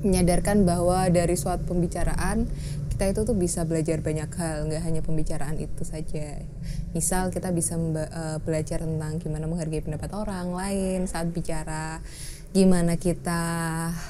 [0.00, 2.48] menyadarkan bahwa dari suatu pembicaraan
[2.88, 6.44] kita itu tuh bisa belajar banyak hal nggak hanya pembicaraan itu saja.
[6.92, 12.04] Misal kita bisa eh, belajar tentang gimana menghargai pendapat orang lain saat bicara
[12.50, 13.42] gimana kita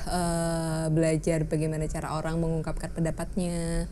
[0.08, 3.84] eh, belajar bagaimana cara orang mengungkapkan pendapatnya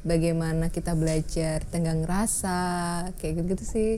[0.00, 3.90] bagaimana kita belajar tenggang rasa kayak gitu, gitu sih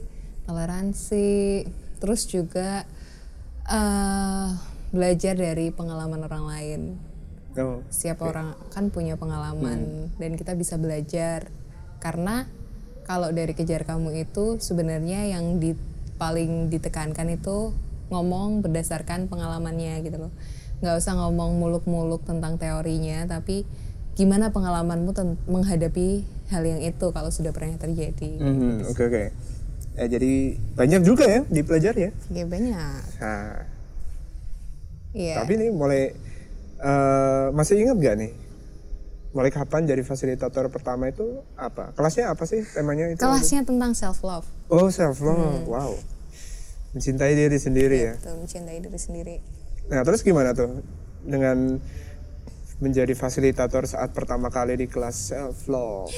[0.47, 1.67] toleransi.
[2.03, 2.83] Terus juga
[3.71, 4.49] eh
[4.93, 6.81] belajar dari pengalaman orang lain.
[7.53, 11.49] Oh, setiap orang kan punya pengalaman dan kita bisa belajar.
[12.03, 12.45] Karena
[13.07, 15.77] kalau dari kejar kamu itu sebenarnya yang di
[16.19, 17.71] paling ditekankan itu
[18.13, 20.33] ngomong berdasarkan pengalamannya gitu loh
[20.85, 23.65] nggak usah ngomong muluk-muluk tentang teorinya tapi
[24.13, 25.17] gimana pengalamanmu
[25.49, 29.25] menghadapi hal yang itu kalau sudah pernah terjadi mhm, oke oke.
[29.93, 32.11] Ya, jadi banyak juga ya dipelajari ya.
[32.33, 33.61] ya banyak Nah,
[35.13, 36.17] iya tapi nih mulai
[36.81, 38.33] eh, masih ingat gak nih?
[39.33, 41.93] Mulai kapan jadi fasilitator pertama itu apa?
[41.97, 43.21] Kelasnya apa sih temanya itu?
[43.21, 45.93] kelasnya tentang self love Oh self love, wow.
[46.93, 48.15] Mencintai diri sendiri ya.
[48.21, 49.37] tuh mencintai diri sendiri
[49.89, 50.85] Nah terus gimana tuh
[51.25, 51.81] dengan
[52.83, 56.11] menjadi fasilitator saat pertama kali di kelas self love?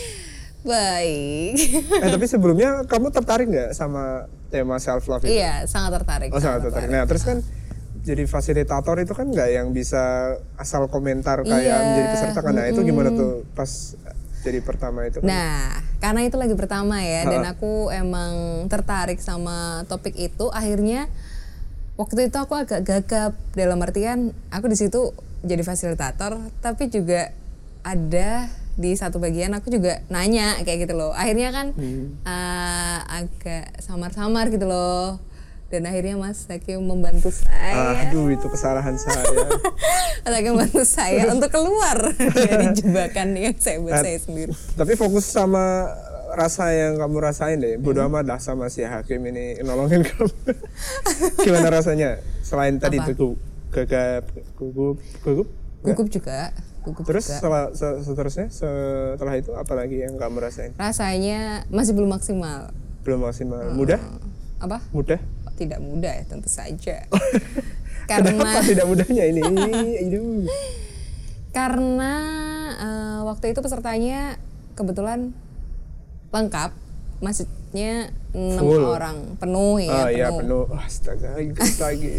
[0.65, 1.61] baik
[2.01, 5.37] eh tapi sebelumnya kamu tertarik nggak sama tema self love itu?
[5.37, 6.33] Iya, sangat tertarik.
[6.33, 6.89] Oh sangat tertarik.
[6.89, 7.45] Nah terus kan
[8.01, 12.53] jadi fasilitator itu kan nggak yang bisa asal komentar kayak Iya, menjadi peserta kan?
[12.57, 13.69] Nah itu gimana tuh pas
[14.45, 15.25] jadi pertama itu?
[15.25, 15.27] kan?
[15.27, 20.53] Nah, karena itu lagi pertama ya, dan aku emang tertarik sama topik itu.
[20.53, 21.09] Akhirnya
[21.97, 27.33] waktu itu aku agak gagap dalam artian aku di situ jadi fasilitator, tapi juga
[27.81, 31.17] ada di satu bagian aku juga nanya kayak gitu loh.
[31.17, 31.67] Akhirnya kan
[32.29, 35.17] eh, agak samar-samar gitu loh.
[35.75, 38.07] Dan akhirnya Mas Hakim membantu saya.
[38.07, 39.27] Aduh itu kesalahan saya.
[40.31, 42.15] Lagi membantu saya untuk keluar
[42.47, 44.55] dari jebakan yang saya buat saya sendiri.
[44.79, 45.91] Tapi fokus sama
[46.31, 47.75] rasa yang kamu rasain deh.
[47.75, 50.31] Bodo amat lah sama si hakim ini nolongin kamu.
[51.43, 52.23] Gimana rasanya?
[52.47, 53.11] Selain tadi Apa?
[53.11, 53.35] itu
[53.75, 55.51] gagap, gugup, gugup.
[55.83, 57.35] Gugup juga, gugup Terus juga.
[57.37, 60.71] setelah, se- seterusnya setelah itu apa lagi yang kamu rasain?
[60.79, 62.71] Rasanya masih belum maksimal.
[63.03, 63.75] Belum maksimal.
[63.75, 63.99] Mudah?
[64.63, 64.81] Apa?
[64.95, 65.19] Mudah?
[65.55, 67.07] Tidak mudah ya, tentu saja.
[68.11, 69.41] karena Kenapa tidak mudahnya ini?
[70.05, 70.45] Aduh.
[71.55, 72.15] karena
[72.83, 74.43] eh, waktu itu pesertanya
[74.75, 75.31] kebetulan
[76.35, 76.75] lengkap,
[77.23, 80.67] maksudnya enam orang penuh ya, iya penuh.
[80.67, 80.83] penuh.
[80.83, 82.11] Astaga, lagi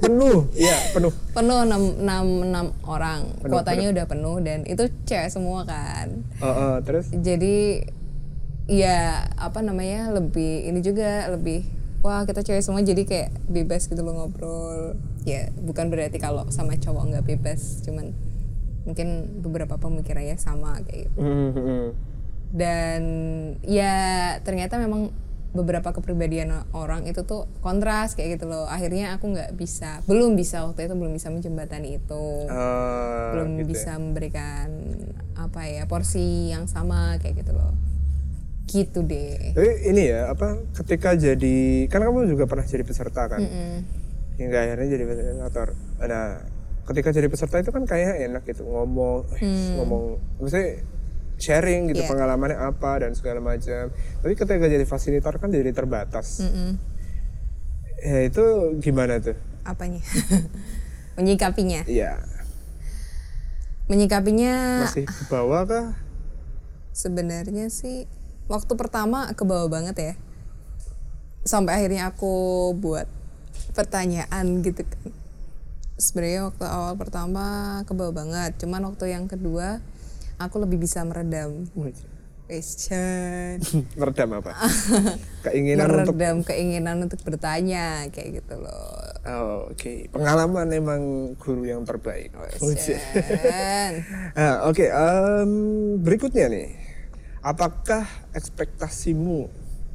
[0.00, 0.48] penuh.
[0.56, 1.12] Iya penuh.
[1.36, 6.24] Penuh enam, enam, enam orang, Penuh, kuotanya udah penuh dan itu cewek semua kan.
[6.40, 7.12] Oh, oh, terus?
[7.12, 7.84] jadi
[8.70, 14.00] ya apa namanya lebih ini juga lebih wah kita cewek semua jadi kayak bebas gitu
[14.00, 14.96] loh ngobrol.
[15.28, 18.16] Ya bukan berarti kalau sama cowok nggak bebas cuman
[18.88, 21.20] mungkin beberapa pemikirannya sama kayak gitu.
[21.20, 21.86] Hmm, hmm, hmm.
[22.56, 23.02] dan
[23.62, 23.96] ya
[24.40, 25.12] ternyata memang
[25.50, 28.64] beberapa kepribadian orang itu tuh kontras kayak gitu loh.
[28.70, 32.24] Akhirnya aku nggak bisa belum bisa waktu itu belum bisa menjembatani itu.
[32.48, 33.68] Ah, belum gitu ya.
[33.68, 34.68] bisa memberikan
[35.36, 37.89] apa ya porsi yang sama kayak gitu loh
[38.70, 43.42] gitu deh Tapi ini ya apa ketika jadi kan kamu juga pernah jadi peserta kan
[43.42, 43.74] Mm-mm.
[44.38, 45.68] hingga akhirnya jadi fasilitator.
[46.00, 46.26] Nah
[46.86, 49.42] ketika jadi peserta itu kan kayak enak gitu ngomong eh,
[49.76, 50.02] ngomong
[50.38, 50.80] maksudnya
[51.36, 52.06] sharing gitu Hmm.
[52.06, 52.10] Iya.
[52.12, 53.90] pengalamannya apa dan segala macam.
[53.92, 56.40] Tapi ketika jadi fasilitator kan jadi terbatas.
[56.40, 56.70] Mm-mm.
[58.00, 58.44] Ya itu
[58.80, 59.36] gimana tuh?
[59.60, 60.00] apanya
[61.20, 62.16] menyikapinya Iya
[63.86, 65.86] menyikapinya masih ke bawah kah?
[66.90, 68.08] sebenarnya sih
[68.50, 70.14] waktu pertama ke bawah banget ya.
[71.46, 73.06] Sampai akhirnya aku buat
[73.72, 75.14] pertanyaan gitu kan.
[75.94, 77.44] Sebenarnya waktu awal pertama
[77.86, 79.78] kebawa banget cuman waktu yang kedua
[80.42, 81.70] aku lebih bisa meredam.
[82.50, 83.62] Question
[84.00, 84.58] meredam apa?
[85.46, 88.98] Keinginan untuk meredam keinginan untuk bertanya kayak gitu loh.
[89.20, 90.10] Oh, oke.
[90.10, 91.02] Pengalaman emang
[91.38, 92.34] guru yang terbaik.
[92.58, 92.98] Question.
[94.34, 95.50] Ah, oke em,
[96.00, 96.79] berikutnya nih
[97.40, 98.04] apakah
[98.36, 99.48] ekspektasimu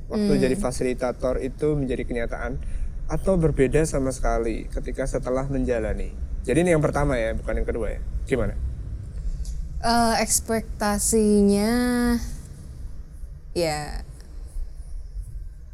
[0.09, 0.41] waktu Hmm.
[0.41, 2.57] jadi fasilitator itu menjadi kenyataan
[3.05, 6.13] atau berbeda sama sekali ketika setelah menjalani?
[6.45, 8.01] Jadi ini yang pertama ya bukan yang kedua ya.
[8.25, 8.53] Gimana?
[9.85, 11.73] Eh, ekspektasinya
[13.53, 14.01] ya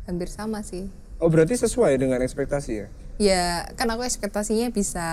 [0.07, 0.91] hampir sama sih.
[1.23, 2.87] Oh berarti sesuai dengan ekspektasi ya?
[3.21, 3.45] Ya
[3.77, 5.05] kan aku ekspektasinya bisa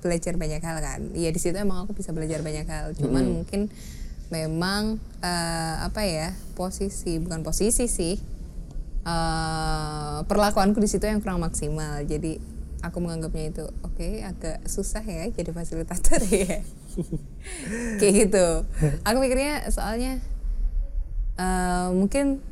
[0.00, 1.00] belajar banyak hal kan.
[1.12, 2.94] Ya di situ emang aku bisa belajar banyak hal.
[2.94, 3.68] Cuman mungkin
[4.28, 8.14] memang eh, apa ya posisi bukan posisi sih
[9.06, 12.02] eh, perlakuanku di situ yang kurang maksimal.
[12.02, 12.38] Jadi
[12.82, 16.62] aku menganggapnya itu oke agak susah ya jadi fasilitator ya.
[18.02, 18.46] Kayak gitu.
[19.06, 20.18] Aku mikirnya soalnya
[21.38, 22.42] eh, mungkin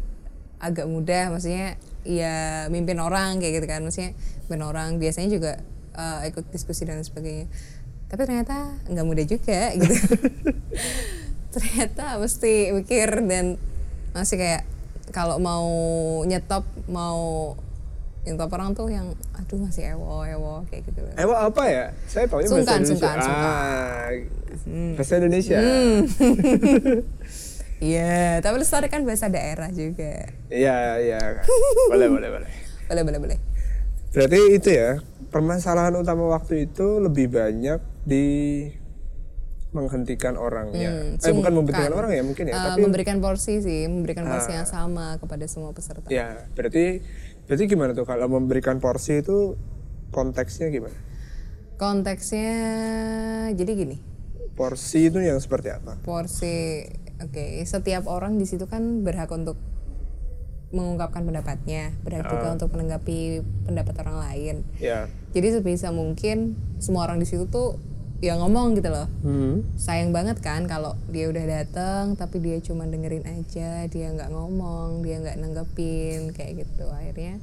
[0.63, 3.83] agak mudah maksudnya ya mimpin orang kayak gitu kan.
[3.83, 4.15] Maksudnya
[4.47, 5.53] mimpin orang biasanya juga
[5.99, 7.51] eh, ikut diskusi dan sebagainya.
[8.05, 9.91] Tapi ternyata nggak mudah juga gitu
[11.55, 13.57] ternyata mesti mikir dan
[14.13, 14.63] masih kayak
[15.11, 15.67] kalau mau
[16.25, 17.55] nyetop mau
[18.25, 21.85] nyetop orang tuh yang aduh masih ewo ewo kayak gitu wah, apa ya?
[22.09, 22.91] Saya tahu bahasa Sungkan, Indonesia.
[22.97, 23.53] sungkan, sungkan.
[23.53, 24.09] Ah,
[24.97, 25.59] bahasa Indonesia.
[27.85, 30.31] Iya, tapi lestarikan bahasa daerah juga.
[30.49, 31.21] Iya, iya.
[31.91, 32.51] Boleh, boleh, boleh.
[32.89, 33.39] Boleh, boleh, boleh.
[34.13, 38.27] Berarti itu ya, permasalahan utama waktu itu lebih banyak di
[39.75, 41.13] menghentikan orangnya.
[41.13, 44.65] eh bukan memberikan orang ya mungkin ya, Eh, tapi memberikan porsi sih, memberikan porsi yang
[44.65, 46.07] sama kepada semua peserta.
[46.07, 47.03] ya berarti
[47.45, 49.59] berarti gimana tuh kalau memberikan porsi itu
[50.09, 50.95] konteksnya gimana?
[51.75, 52.51] Konteksnya
[53.53, 53.97] jadi gini,
[54.55, 55.99] Porsi itu yang seperti apa?
[56.01, 59.59] porsi oke, setiap orang di situ kan berhak untuk
[60.71, 63.19] mengungkapkan pendapatnya, berhak juga untuk menanggapi
[63.63, 64.55] pendapat orang lain.
[64.77, 65.07] Ya.
[65.31, 67.79] Jadi sebisa mungkin semua orang di situ tuh
[68.23, 69.09] ya ngomong gitu loh.
[69.23, 69.65] Hmm.
[69.75, 75.03] sayang banget kan kalau dia udah datang tapi dia cuma dengerin aja dia nggak ngomong
[75.03, 77.43] dia nggak nanggepin kayak gitu akhirnya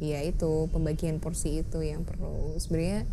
[0.00, 3.04] ya itu pembagian porsi itu yang perlu sebenarnya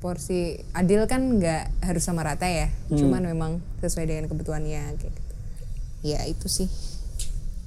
[0.00, 5.32] porsi adil kan nggak harus sama rata ya cuman memang sesuai dengan kebutuhannya kayak gitu
[6.04, 6.68] ya itu sih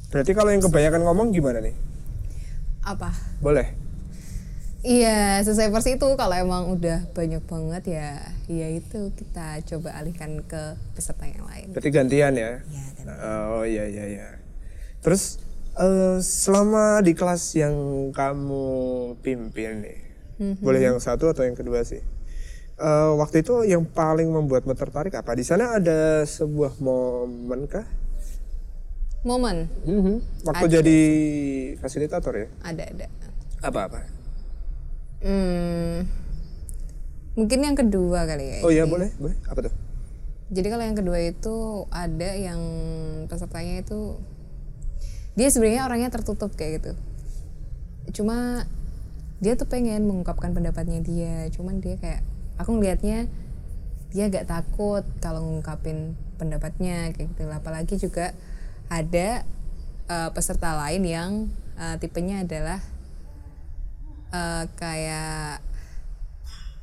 [0.07, 1.75] Berarti kalau yang kebanyakan ngomong gimana nih?
[2.87, 3.11] apa
[3.43, 3.75] Boleh.
[4.85, 8.09] Iya, sesuai porsi itu kalau emang udah banyak banget ya,
[8.45, 11.73] ya itu kita coba alihkan ke peserta yang lain.
[11.73, 12.61] Berarti gantian ya?
[12.61, 13.05] Ya, dan
[13.57, 14.27] Oh iya iya iya.
[15.01, 15.41] Terus
[15.81, 17.73] eh, selama di kelas yang
[18.13, 18.65] kamu
[19.25, 19.99] pimpin nih,
[20.61, 22.05] boleh yang satu atau yang kedua sih?
[22.77, 25.33] Eh, waktu itu yang paling membuatmu tertarik apa?
[25.33, 27.85] Di sana ada sebuah momen kah?
[29.27, 29.67] momen
[30.47, 30.99] Waktu jadi
[31.83, 32.47] fasilitator ya?
[32.63, 33.07] ada ada.
[33.59, 34.16] Apa apa?
[35.17, 36.05] Hmm,
[37.33, 38.57] mungkin yang kedua kali ya.
[38.61, 39.37] Oh iya boleh boleh.
[39.49, 39.73] Apa tuh?
[40.47, 41.55] Jadi kalau yang kedua itu
[41.91, 42.61] ada yang
[43.27, 44.15] pesertanya itu
[45.37, 46.91] dia sebenarnya orangnya tertutup kayak gitu.
[48.21, 48.65] Cuma
[49.37, 52.25] dia tuh pengen mengungkapkan pendapatnya dia, cuman dia kayak
[52.57, 53.29] aku ngelihatnya
[54.09, 57.43] dia agak takut kalau ngungkapin pendapatnya kayak gitu.
[57.51, 58.33] Apalagi juga
[58.87, 59.43] ada
[60.07, 61.31] eh, peserta lain yang
[61.75, 62.79] eh, tipenya adalah
[64.29, 65.63] eh, kayak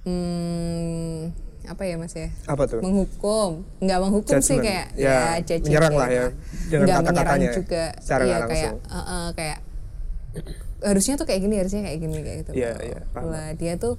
[0.04, 1.32] hmm,
[1.64, 2.28] apa ya mas ya?
[2.44, 2.80] Apa tuh?
[2.84, 4.64] menghukum nggak menghukum sih Judgment.
[4.68, 6.76] kayak Ya, judging menyerang lah ya, gitu.
[6.76, 9.58] dengan nggak kata-katanya, juga secara Iya, nggak kayak eh, eh, kayak
[10.84, 13.32] harusnya tuh kayak gini harusnya kayak gini kayak gitu Iya, iya, paham.
[13.32, 13.96] Lah, dia tuh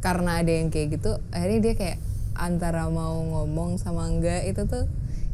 [0.00, 1.98] karena ada yang kayak gitu akhirnya dia kayak
[2.36, 4.84] antara mau ngomong sama enggak itu tuh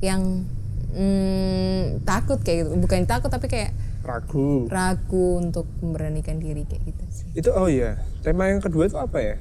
[0.02, 0.46] yang
[0.92, 4.66] mm, takut kayak gitu bukan takut tapi kayak Ragu.
[4.66, 8.02] ragu untuk memberanikan diri kayak gitu sih Itu oh iya.
[8.20, 9.37] Tema yang kedua itu apa ya?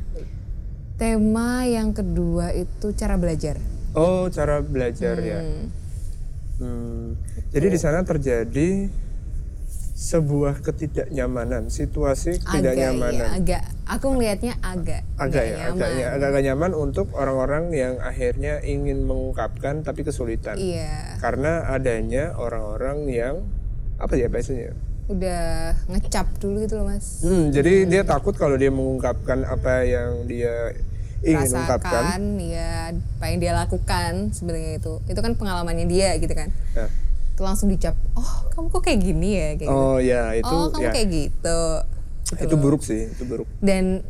[0.96, 3.58] tema yang kedua itu cara belajar
[3.92, 5.42] Oh cara belajar ya.
[5.42, 5.66] Hmm.
[6.62, 7.06] Hmm,
[7.50, 8.86] Jadi di sana terjadi
[10.02, 13.22] sebuah ketidaknyamanan, situasi agak ketidaknyamanan.
[13.22, 15.72] ya, agak aku ngelihatnya agak agak ya, nyaman.
[15.72, 20.58] agak ya, agak gak nyaman untuk orang-orang yang akhirnya ingin mengungkapkan tapi kesulitan.
[20.58, 23.36] iya Karena adanya orang-orang yang
[23.96, 24.74] apa ya bahasanya?
[25.04, 30.24] udah ngecap dulu gitu loh mas Hmm, jadi dia takut kalau dia mengungkapkan apa yang
[30.24, 30.72] dia
[31.22, 32.16] ingin ungkapkan.
[32.16, 36.88] rasakan ya apa yang dia lakukan sebenarnya itu itu kan pengalamannya dia gitu kan Nah,
[37.42, 39.50] itu langsung dicap oh kamu kok kayak gini ya?
[39.58, 39.74] Kayak gitu.
[39.74, 40.92] Oh ya itu oh kamu ya.
[40.94, 41.62] kayak gitu.
[42.38, 43.50] Itu buruk sih itu buruk.
[43.58, 44.06] Dan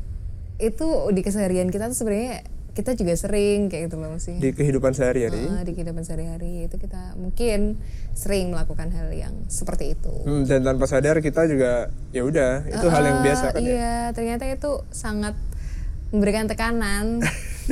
[0.60, 2.44] itu di keseharian kita tuh sebenarnya
[2.76, 5.48] kita juga sering kayak gitu loh sih di kehidupan sehari-hari?
[5.48, 7.80] Ah, di kehidupan sehari-hari itu kita mungkin
[8.12, 10.12] sering melakukan hal yang seperti itu.
[10.28, 13.72] Hmm, dan tanpa sadar kita juga ya udah itu hal yang Ah, biasa kan ya?
[13.72, 15.40] iya ternyata itu sangat
[16.12, 17.24] memberikan tekanan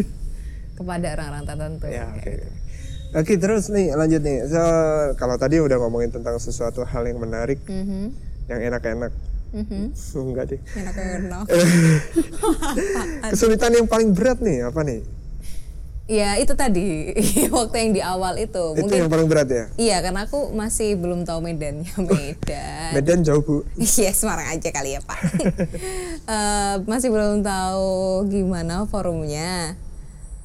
[0.80, 1.86] kepada orang-orang tertentu.
[1.92, 2.08] Ya
[3.10, 4.46] oke oke terus nih lanjut nih.
[4.46, 4.62] So,
[5.18, 8.14] kalau tadi udah ngomongin tentang sesuatu hal yang menarik Mhm,
[8.48, 9.12] yang enak-enak.
[9.50, 9.98] Mhm.
[9.98, 11.46] enggak deh enak-enak.
[13.34, 15.02] Kesulitan yang paling berat nih apa nih?
[16.10, 17.14] Ya itu tadi.
[17.54, 18.74] Waktu yang di awal itu.
[18.74, 19.66] Itu mungkin yang paling berat ya?
[19.78, 21.86] Iya karena aku masih belum tahu medannya.
[22.02, 22.90] Medan.
[22.98, 23.62] Medan jauh bu.
[23.78, 25.20] Iya Semarang aja kali ya Pak.
[26.30, 29.74] Eh, masih belum tahu gimana forumnya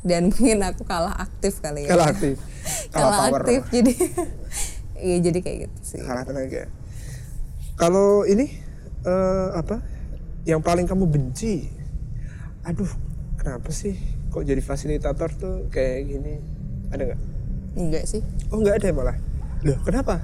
[0.04, 1.96] dan mungkin aku kalah aktif kali ya.
[1.96, 2.36] kalah aktif.
[2.94, 3.40] Kalah power.
[3.44, 3.92] aktif jadi
[5.04, 6.00] iya jadi kayak gitu sih.
[6.04, 6.68] kalah tenaga.
[7.74, 8.46] Kalau ini
[9.02, 9.82] eh, apa
[10.46, 11.68] yang paling kamu benci?
[12.64, 12.88] Aduh
[13.40, 13.96] kenapa sih
[14.30, 16.40] kok jadi fasilitator tuh kayak gini?
[16.92, 17.20] Ada nggak?
[17.74, 18.22] Enggak sih.
[18.54, 19.16] oh nggak ada malah.
[19.66, 20.22] Loh kenapa?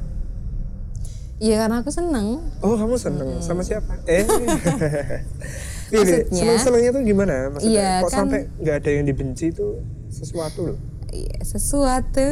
[1.41, 2.41] Iya karena aku seneng.
[2.61, 3.41] oh kamu seneng?
[3.41, 3.97] Sama siapa?
[4.05, 4.25] Eh
[5.93, 9.73] Maksudnya- seneng senengnya tuh gimana maksudnya Iya, kok kan- sampai nggak ada yang dibenci tuh
[10.09, 10.79] sesuatu loh
[11.11, 12.27] Iya sesuatu.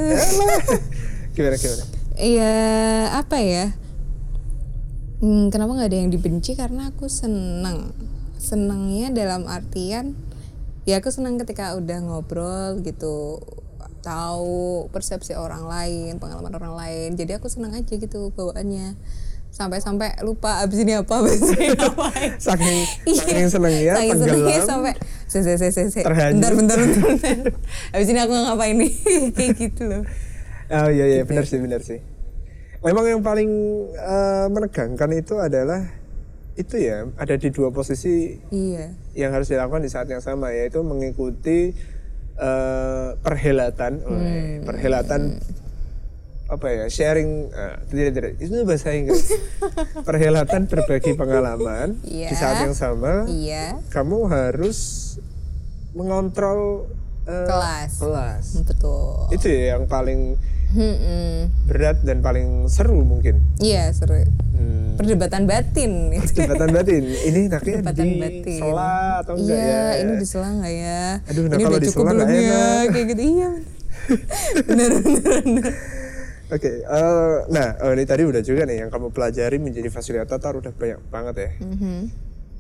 [1.35, 2.55] gimana gimana Iya
[3.14, 3.75] apa ya?
[5.18, 6.55] Hmm, kenapa nggak ada yang dibenci?
[6.55, 7.90] Karena aku seneng.
[8.38, 10.14] Senengnya dalam artian
[10.83, 13.42] ya aku senang ketika udah ngobrol gitu
[14.01, 18.97] tahu persepsi orang lain pengalaman orang lain jadi aku senang aja gitu bawaannya
[19.59, 22.07] sampai-sampai lupa abis ini apa abis ini apa
[22.38, 22.79] saking
[23.11, 24.94] saking senengnya Saking senengnya sampai
[25.27, 27.53] se se se se, bentar bentar bentar,
[27.92, 28.92] abis ini aku ngapain nih.
[29.37, 30.03] Kayak gitu loh.
[30.73, 31.99] Oh iya iya benar sih benar sih.
[32.81, 33.51] Memang yang paling
[33.92, 35.85] eh, menegangkan itu adalah
[36.55, 38.90] itu ya ada di dua posisi iya.
[39.14, 41.75] yang harus dilakukan di saat yang sama yaitu mengikuti
[42.38, 43.92] eh, perhelatan.
[44.07, 44.16] Oh,
[44.64, 45.42] perhelatan
[46.48, 48.30] apa ya sharing eh, tidak tidak.
[48.38, 49.37] Itu bahasa Inggris.
[50.08, 52.32] Perhelatan berbagi pengalaman di Iya.
[52.32, 53.24] saat yang sama.
[53.24, 53.76] Iya.
[53.88, 54.78] Kamu harus
[55.92, 56.88] mengontrol
[57.24, 57.92] eh, Kelas.
[57.98, 58.44] kelas.
[58.64, 59.28] Betul.
[59.30, 61.48] Itu ya yang paling Hmm-mm.
[61.64, 63.40] berat dan paling seru mungkin.
[63.58, 64.20] Iya seru.
[64.52, 64.96] Hmm.
[64.96, 66.11] perdebatan batin.
[66.11, 67.04] Perdebatan batin.
[67.04, 68.58] Ini naknya perdebatan di batin.
[68.58, 70.00] sela atau enggak iya ya?
[70.00, 71.02] ini disela nggak ya?
[71.24, 72.84] Aduh, nah ini kalau udah cukup disela belum ya enak.
[72.90, 73.22] kayak gitu.
[73.28, 73.50] Iya
[74.64, 75.64] bener bener
[76.48, 80.72] Oke, eh, nah oh, ini tadi udah juga nih yang kamu pelajari menjadi fasilitator udah
[80.72, 81.98] banyak banget ya, Mhm.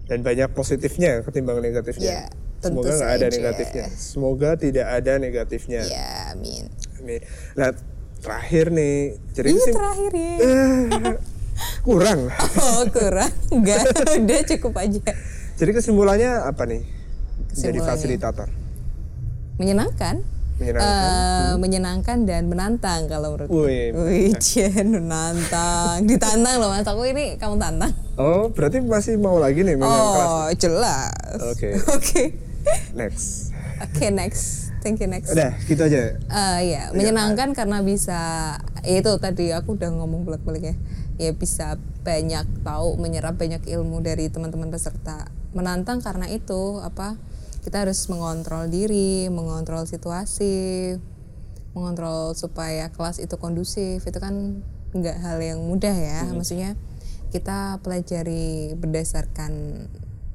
[0.04, 2.04] dan banyak positifnya ketimbang negatifnya.
[2.04, 2.22] Ya,
[2.58, 3.86] tentu Semoga nggak ada negatifnya.
[3.90, 5.80] Semoga tidak ada negatifnya.
[5.82, 7.20] ya amin Amin.
[7.54, 7.72] Nah
[8.18, 8.96] terakhir nih,
[9.30, 11.16] jadi kesim- terakhir ya Eh,
[11.86, 12.28] kurang.
[12.60, 13.82] oh kurang enggak
[14.20, 15.00] udah cukup aja
[15.56, 16.84] Jadi kesimpulannya apa nih?
[17.48, 17.88] Jadi Kesimpulannya.
[17.88, 18.48] fasilitator.
[19.56, 20.22] menyenangkan
[20.58, 20.90] Menyenangkan.
[20.90, 26.02] Eh, menyenangkan dan menantang kalau menurut Wih, Wih, Jen, menantang.
[26.02, 27.94] Ditantang loh mas, aku ini kamu tantang.
[28.18, 30.26] Oh, berarti masih mau lagi nih megang kelas.
[30.26, 31.38] Oh, jelas.
[31.54, 31.78] Oke.
[31.96, 32.22] Oke.
[32.98, 33.54] Next.
[33.78, 34.74] Oke, next.
[34.82, 35.30] Thank you, next.
[35.30, 36.18] Udah, gitu aja.
[36.18, 38.18] Eh, ya, menyenangkan karena bisa,
[38.82, 40.76] ya itu tadi aku udah ngomong bolak-balik ya.
[41.18, 45.30] Ya bisa banyak tahu, menyerap banyak ilmu dari teman-teman peserta.
[45.54, 47.18] Menantang karena itu apa?
[47.68, 50.96] Kita harus mengontrol diri, mengontrol situasi,
[51.76, 54.00] mengontrol supaya kelas itu kondusif.
[54.08, 54.64] Itu kan
[54.96, 56.24] nggak hal yang mudah ya.
[56.32, 56.80] Maksudnya
[57.28, 59.84] kita pelajari berdasarkan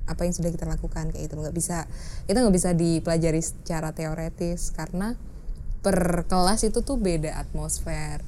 [0.05, 1.87] apa yang sudah kita lakukan kayak itu nggak bisa
[2.27, 5.15] itu nggak bisa dipelajari secara teoretis karena
[5.79, 8.19] per kelas itu tuh beda atmosfer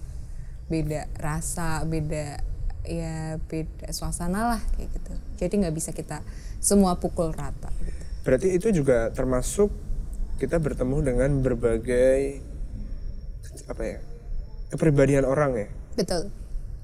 [0.71, 2.39] beda rasa beda
[2.87, 6.23] ya beda suasana lah kayak gitu jadi nggak bisa kita
[6.63, 8.04] semua pukul rata gitu.
[8.25, 9.69] Berarti itu juga termasuk
[10.41, 12.41] kita bertemu dengan berbagai
[13.69, 13.99] apa ya?
[14.65, 15.67] kepribadian orang ya.
[15.95, 16.27] betul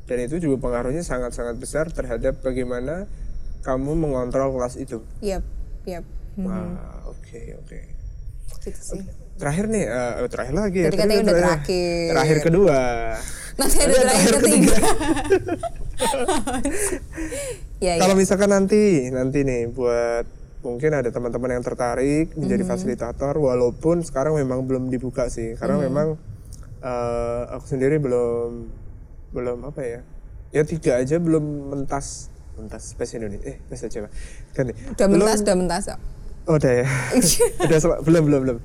[0.06, 3.10] Dan itu juga pengaruhnya sangat-sangat besar terhadap bagaimana
[3.66, 5.02] kamu mengontrol kelas itu.
[5.20, 5.42] yap
[6.32, 7.80] Hmm, Wah, oke oke.
[8.64, 9.04] gitu sih
[9.36, 10.88] Terakhir nih, eh, terakhir lagi ya.
[10.88, 12.08] Tadi katanya kan udah terakhir.
[12.16, 12.80] Terakhir kedua.
[13.60, 14.76] nanti ada terakhir ketiga
[17.84, 20.24] ya ya Kalau misalkan nanti nanti nih buat
[20.62, 22.78] mungkin ada teman-teman yang tertarik menjadi Mm-hmm.
[22.78, 25.90] fasilitator walaupun sekarang memang belum dibuka sih karena Mm-hmm.
[25.90, 26.08] memang
[26.80, 28.70] eh, aku sendiri belum
[29.32, 30.02] belum apa ya
[30.52, 34.10] ya tiga aja belum mentas mentas bahasa Indonesia eh bahasa Jawa.
[34.52, 36.00] Kan nih udah belum mentas udah mentas kok.
[36.44, 36.88] oh, udah ya?
[37.66, 38.58] Udah sel- belum belum belum.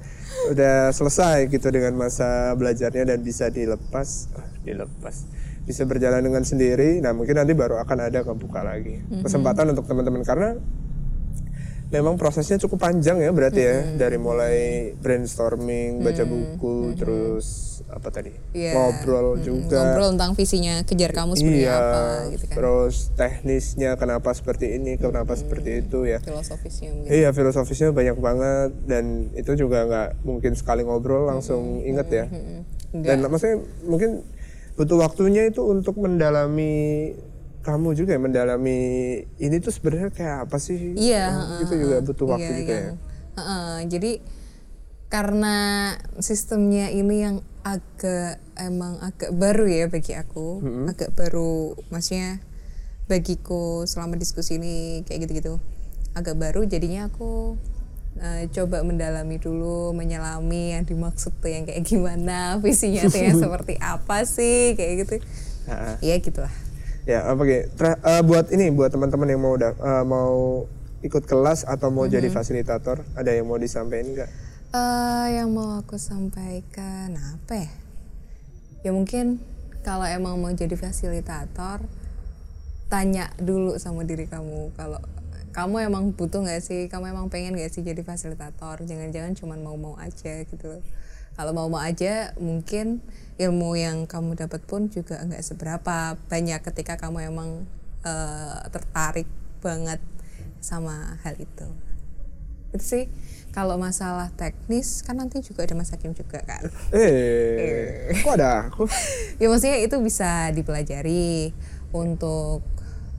[0.49, 5.25] Udah selesai gitu dengan masa belajarnya dan bisa dilepas ah, dilepas.
[5.63, 9.01] Bisa berjalan dengan sendiri nah mungkin nanti baru akan ada kebuka lagi.
[9.23, 10.59] Kesempatan untuk teman-teman karena
[11.91, 13.77] memang prosesnya cukup panjang ya berarti ya.
[13.95, 14.57] Dari mulai
[14.99, 18.35] brainstorming baca buku terus apa tadi?
[18.53, 18.75] Iya.
[18.75, 19.79] ngobrol juga.
[19.79, 22.03] Ngobrol tentang visinya kejar kamu seperti iya apa
[22.35, 22.57] gitu kan.
[22.59, 26.19] terus teknisnya kenapa seperti ini kenapa seperti itu ya.
[26.19, 27.11] Filosofisnya mungkin.
[27.15, 32.27] Iya filosofisnya banyak banget dan itu juga nggak mungkin sekali ngobrol langsung inget ya.
[32.91, 34.27] Dan maksudnya mungkin
[34.77, 37.15] butuh waktunya itu untuk mendalami
[37.67, 38.79] kamu juga ya, mendalami
[39.37, 40.95] ini tuh sebenarnya kayak apa sih?
[40.95, 42.95] Iya, Oh, itu juga butuh waktu Iya, juga yang- ya.
[43.37, 44.13] Heeh, jadi
[45.07, 45.57] karena
[46.19, 52.39] sistemnya ini yang agak emang agak baru ya bagi aku, agak baru, maksudnya
[53.05, 55.59] bagiku selama diskusi ini kayak gitu-gitu,
[56.13, 56.63] agak baru.
[56.65, 57.59] Jadinya aku
[58.17, 63.77] eh, coba mendalami dulu, menyelami yang dimaksud tuh yang kayak gimana, visinya tuh yang seperti
[63.77, 65.15] apa sih, kayak gitu.
[65.67, 66.51] Nah, Ya gitulah.
[67.07, 67.43] Ya apa
[67.79, 70.67] tra- eh, buat ini buat teman-teman yang mau eh, mau
[71.07, 74.31] ikut kelas atau mau jadi fasilitator, ada yang mau disampaikan nggak?
[74.75, 77.71] Eh, yang mau aku sampaikan apa ya?
[78.83, 79.39] Ya mungkin
[79.87, 81.87] kalau emang mau jadi fasilitator,
[82.91, 84.99] tanya dulu sama diri kamu kalau
[85.55, 88.83] kamu emang butuh nggak sih, kamu emang pengen nggak sih jadi fasilitator?
[88.83, 90.83] Jangan-jangan cuma mau-mau aja gitu loh.
[91.37, 93.05] Kalau mau-mau aja, mungkin
[93.37, 96.17] ilmu yang kamu dapat pun juga nggak seberapa.
[96.33, 97.69] Banyak ketika kamu emang
[98.03, 99.29] eh, tertarik
[99.61, 100.01] banget
[100.65, 101.69] sama hal itu.
[102.73, 103.05] Itu sih
[103.53, 106.65] kalau masalah teknis kan nanti juga ada Mas Hakim juga kan?
[106.93, 108.85] Eh, kok ada aku?
[109.41, 111.53] ya maksudnya itu bisa dipelajari
[111.93, 112.61] untuk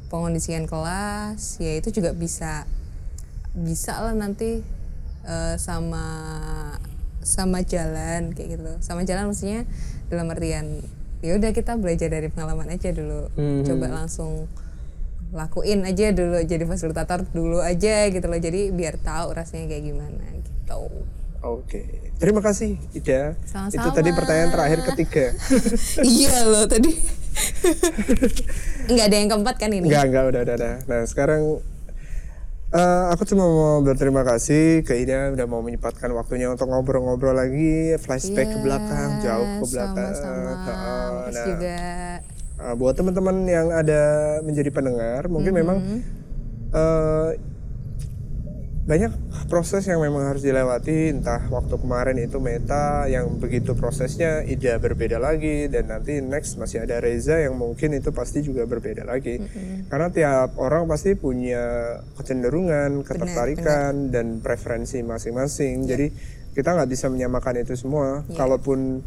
[0.08, 2.64] pengondisian kelas ya itu juga bisa
[3.58, 4.62] bisa lah nanti
[5.26, 6.06] eh, sama
[7.28, 9.68] sama jalan kayak gitu sama jalan maksudnya
[10.08, 10.80] dalam artian
[11.20, 13.28] ya udah kita belajar dari pengalaman aja dulu
[13.68, 14.48] coba langsung
[15.36, 20.24] lakuin aja dulu jadi fasilitator dulu aja gitu loh jadi biar tahu rasanya kayak gimana
[20.40, 20.88] gitu
[21.38, 21.86] Oke,
[22.18, 23.38] terima kasih Ida.
[23.46, 23.78] Sama-sama.
[23.78, 25.26] Itu tadi pertanyaan terakhir ketiga.
[26.18, 26.98] iya loh tadi
[28.92, 30.76] nggak ada yang keempat kan ini Enggak, enggak, udah, udah, udah.
[30.90, 31.62] Nah, sekarang
[32.74, 37.96] eh, aku cuma mau berterima kasih ke Ida udah mau menyempatkan waktunya untuk ngobrol-ngobrol lagi,
[38.02, 40.12] flashback ke belakang, jauh ke belakang.
[40.12, 40.54] Iya, sama-sama
[41.28, 41.78] Terus nah, juga
[42.58, 44.02] eh, buat teman-teman yang ada
[44.44, 45.78] menjadi pendengar, mungkin memang
[46.76, 47.30] eh,
[48.88, 49.12] banyak
[49.52, 55.20] proses yang memang harus dilewati entah waktu kemarin itu meta yang begitu prosesnya Ida berbeda
[55.20, 59.44] lagi dan nanti next masih ada Reza yang mungkin itu pasti juga berbeda lagi.
[59.92, 65.84] Karena tiap orang pasti punya kecenderungan ketertarikan dan preferensi masing-masing.
[65.84, 66.08] Jadi
[66.56, 68.24] kita nggak bisa menyamakan itu semua.
[68.40, 69.04] Kalaupun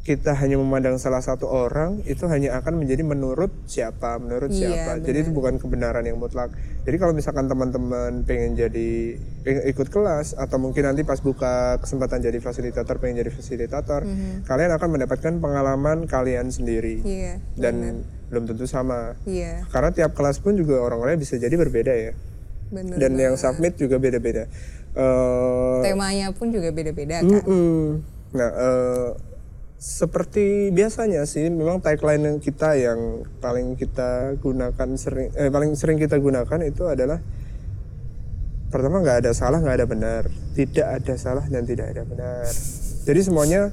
[0.00, 5.04] kita hanya memandang salah satu orang itu hanya akan menjadi menurut siapa menurut Iya, siapa.
[5.04, 6.48] Jadi itu bukan kebenaran yang mutlak.
[6.82, 12.24] Jadi kalau misalkan teman-teman pengen jadi pengen ikut kelas atau mungkin nanti pas buka kesempatan
[12.24, 14.48] jadi fasilitator pengen jadi fasilitator Mhm.
[14.48, 17.04] kalian akan mendapatkan pengalaman kalian sendiri.
[17.04, 18.00] Iya dan
[18.32, 19.20] belum tentu sama.
[19.28, 19.68] Iya.
[19.68, 22.12] Karena tiap kelas pun juga orang-orangnya bisa jadi berbeda ya.
[22.72, 24.48] Bener dan yang submit juga beda-beda.
[24.90, 27.28] Eh, temanya pun juga beda-beda kan?
[27.28, 28.00] Mm-mm.
[28.32, 29.08] Nah, eh,
[29.80, 35.96] seperti biasanya sih, memang tagline yang kita yang paling kita gunakan sering, eh, paling sering
[35.96, 37.16] kita gunakan itu adalah
[38.68, 40.22] pertama nggak ada salah, nggak ada benar,
[40.52, 42.44] tidak ada salah dan tidak ada benar.
[43.08, 43.72] Jadi semuanya,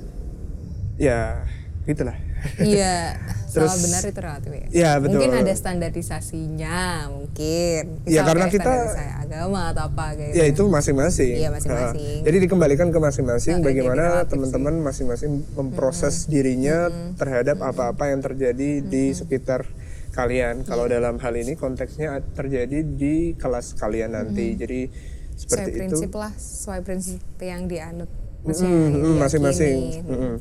[0.96, 1.44] ya
[1.84, 2.16] gitulah.
[2.64, 5.12] iya Terus- salah benar itu relatif ya Iya, betul.
[5.18, 6.78] mungkin ada standarisasinya
[7.10, 8.88] mungkin Iya, Misal karena kita-
[9.18, 10.46] agama atau apa Ya gitu.
[10.48, 11.36] itu masing-masing.
[11.36, 12.16] Iya, masing-masing.
[12.18, 18.20] Nah, jadi dikembalikan ke masing-masing jadi bagaimana relatif teman-teman masing-masing memproses dirinya terhadap apa-apa yang
[18.20, 19.68] terjadi di sekitar
[20.12, 20.64] kalian.
[20.64, 20.98] Kalau Iya.
[20.98, 24.56] dalam hal ini konteksnya terjadi di kelas kalian nanti.
[24.56, 24.90] Jadi
[25.36, 25.80] sesuai seperti itu.
[25.86, 29.20] prinsip lah sesuai prinsip yang dianut maksudnya Mm, yang mm, diyakini.
[29.20, 29.78] masing-masing.
[30.04, 30.34] Mm-mm.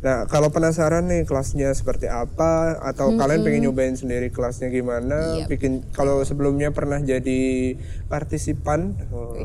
[0.00, 5.44] Nah, kalau penasaran nih kelasnya seperti apa atau kalian pengen nyobain sendiri kelasnya gimana?
[5.44, 5.52] Yap.
[5.52, 7.76] Bikin kalau sebelumnya pernah jadi
[8.08, 9.36] partisipan oh,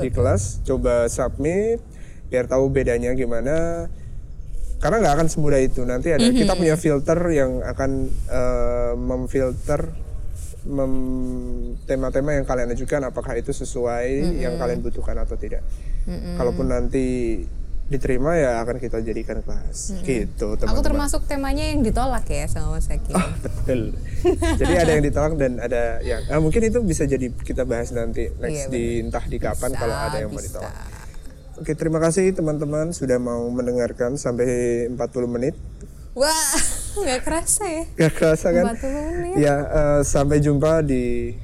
[0.00, 1.84] di kelas, coba submit
[2.32, 3.86] biar tahu bedanya gimana.
[4.80, 5.84] Karena nggak akan semudah itu.
[5.84, 9.92] Nanti ada kita punya filter yang akan eh, memfilter
[10.64, 15.60] mem- tema-tema yang kalian ajukan apakah itu sesuai yang kalian butuhkan atau tidak.
[16.40, 17.40] Kalaupun nanti
[17.86, 19.94] diterima ya akan kita jadikan kelas.
[20.00, 20.82] Gitu, aku teman-teman.
[20.82, 23.94] termasuk temanya yang ditolak ya sama Mas Hakim Ah, betul.
[24.60, 28.26] jadi ada yang ditolak dan ada yang ah, mungkin itu bisa jadi kita bahas nanti
[28.34, 30.48] next Iya, di entah di kapan Bisa, kalau ada yang mau bisa.
[30.50, 30.74] ditolak.
[31.56, 34.46] Oke, terima kasih teman-teman sudah mau mendengarkan sampai
[34.88, 35.54] 40 menit.
[36.12, 36.34] wah
[36.98, 37.84] Nggak kerasa ya?
[37.94, 38.64] Gak kerasa kan?
[38.72, 38.82] 40
[39.14, 39.34] menit.
[39.38, 41.36] Ya, eh, sampai jumpa di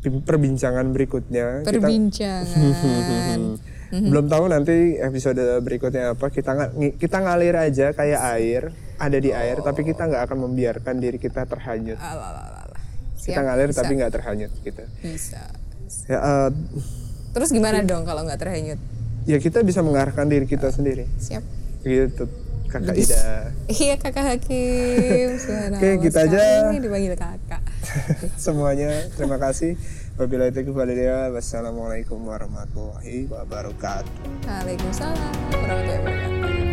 [0.00, 1.62] perbincangan berikutnya.
[1.62, 1.84] Kita-
[3.88, 4.10] Perbincangan.
[4.10, 6.28] belum tahu nanti episode berikutnya apa.
[6.28, 8.62] Kita ngi- kita ngalir aja kayak air,
[8.96, 11.96] ada di air, tapi kita nggak akan membiarkan diri kita terhanyut.
[11.96, 12.56] Alalala.
[13.18, 13.78] kita Siap, ngalir bisa.
[13.78, 14.82] tapi nggak terhanyut gitu.
[15.02, 15.42] Bisa.
[16.06, 16.50] Ya, eh,
[17.30, 18.80] Terus gimana dong kalau nggak terhanyut?
[19.24, 21.04] ya kita bisa mengarahkan diri kita sendiri.
[21.18, 21.44] Siap.
[21.80, 22.24] Gitu,
[22.66, 23.52] kakak Ida.
[23.74, 25.28] Iya kakak Hakim.
[25.76, 26.38] Oke, kita aja.
[26.38, 27.60] Sekali dipanggil kakak.
[28.40, 29.76] Semuanya, terima kasih.
[30.18, 31.30] Wabillahi taufiq wal hidayah.
[31.30, 34.10] Wassalamualaikum warahmatullahi wabarakatuh.
[34.50, 35.14] Waalaikumsalam
[35.54, 36.67] warahmatullahi wabarakatuh.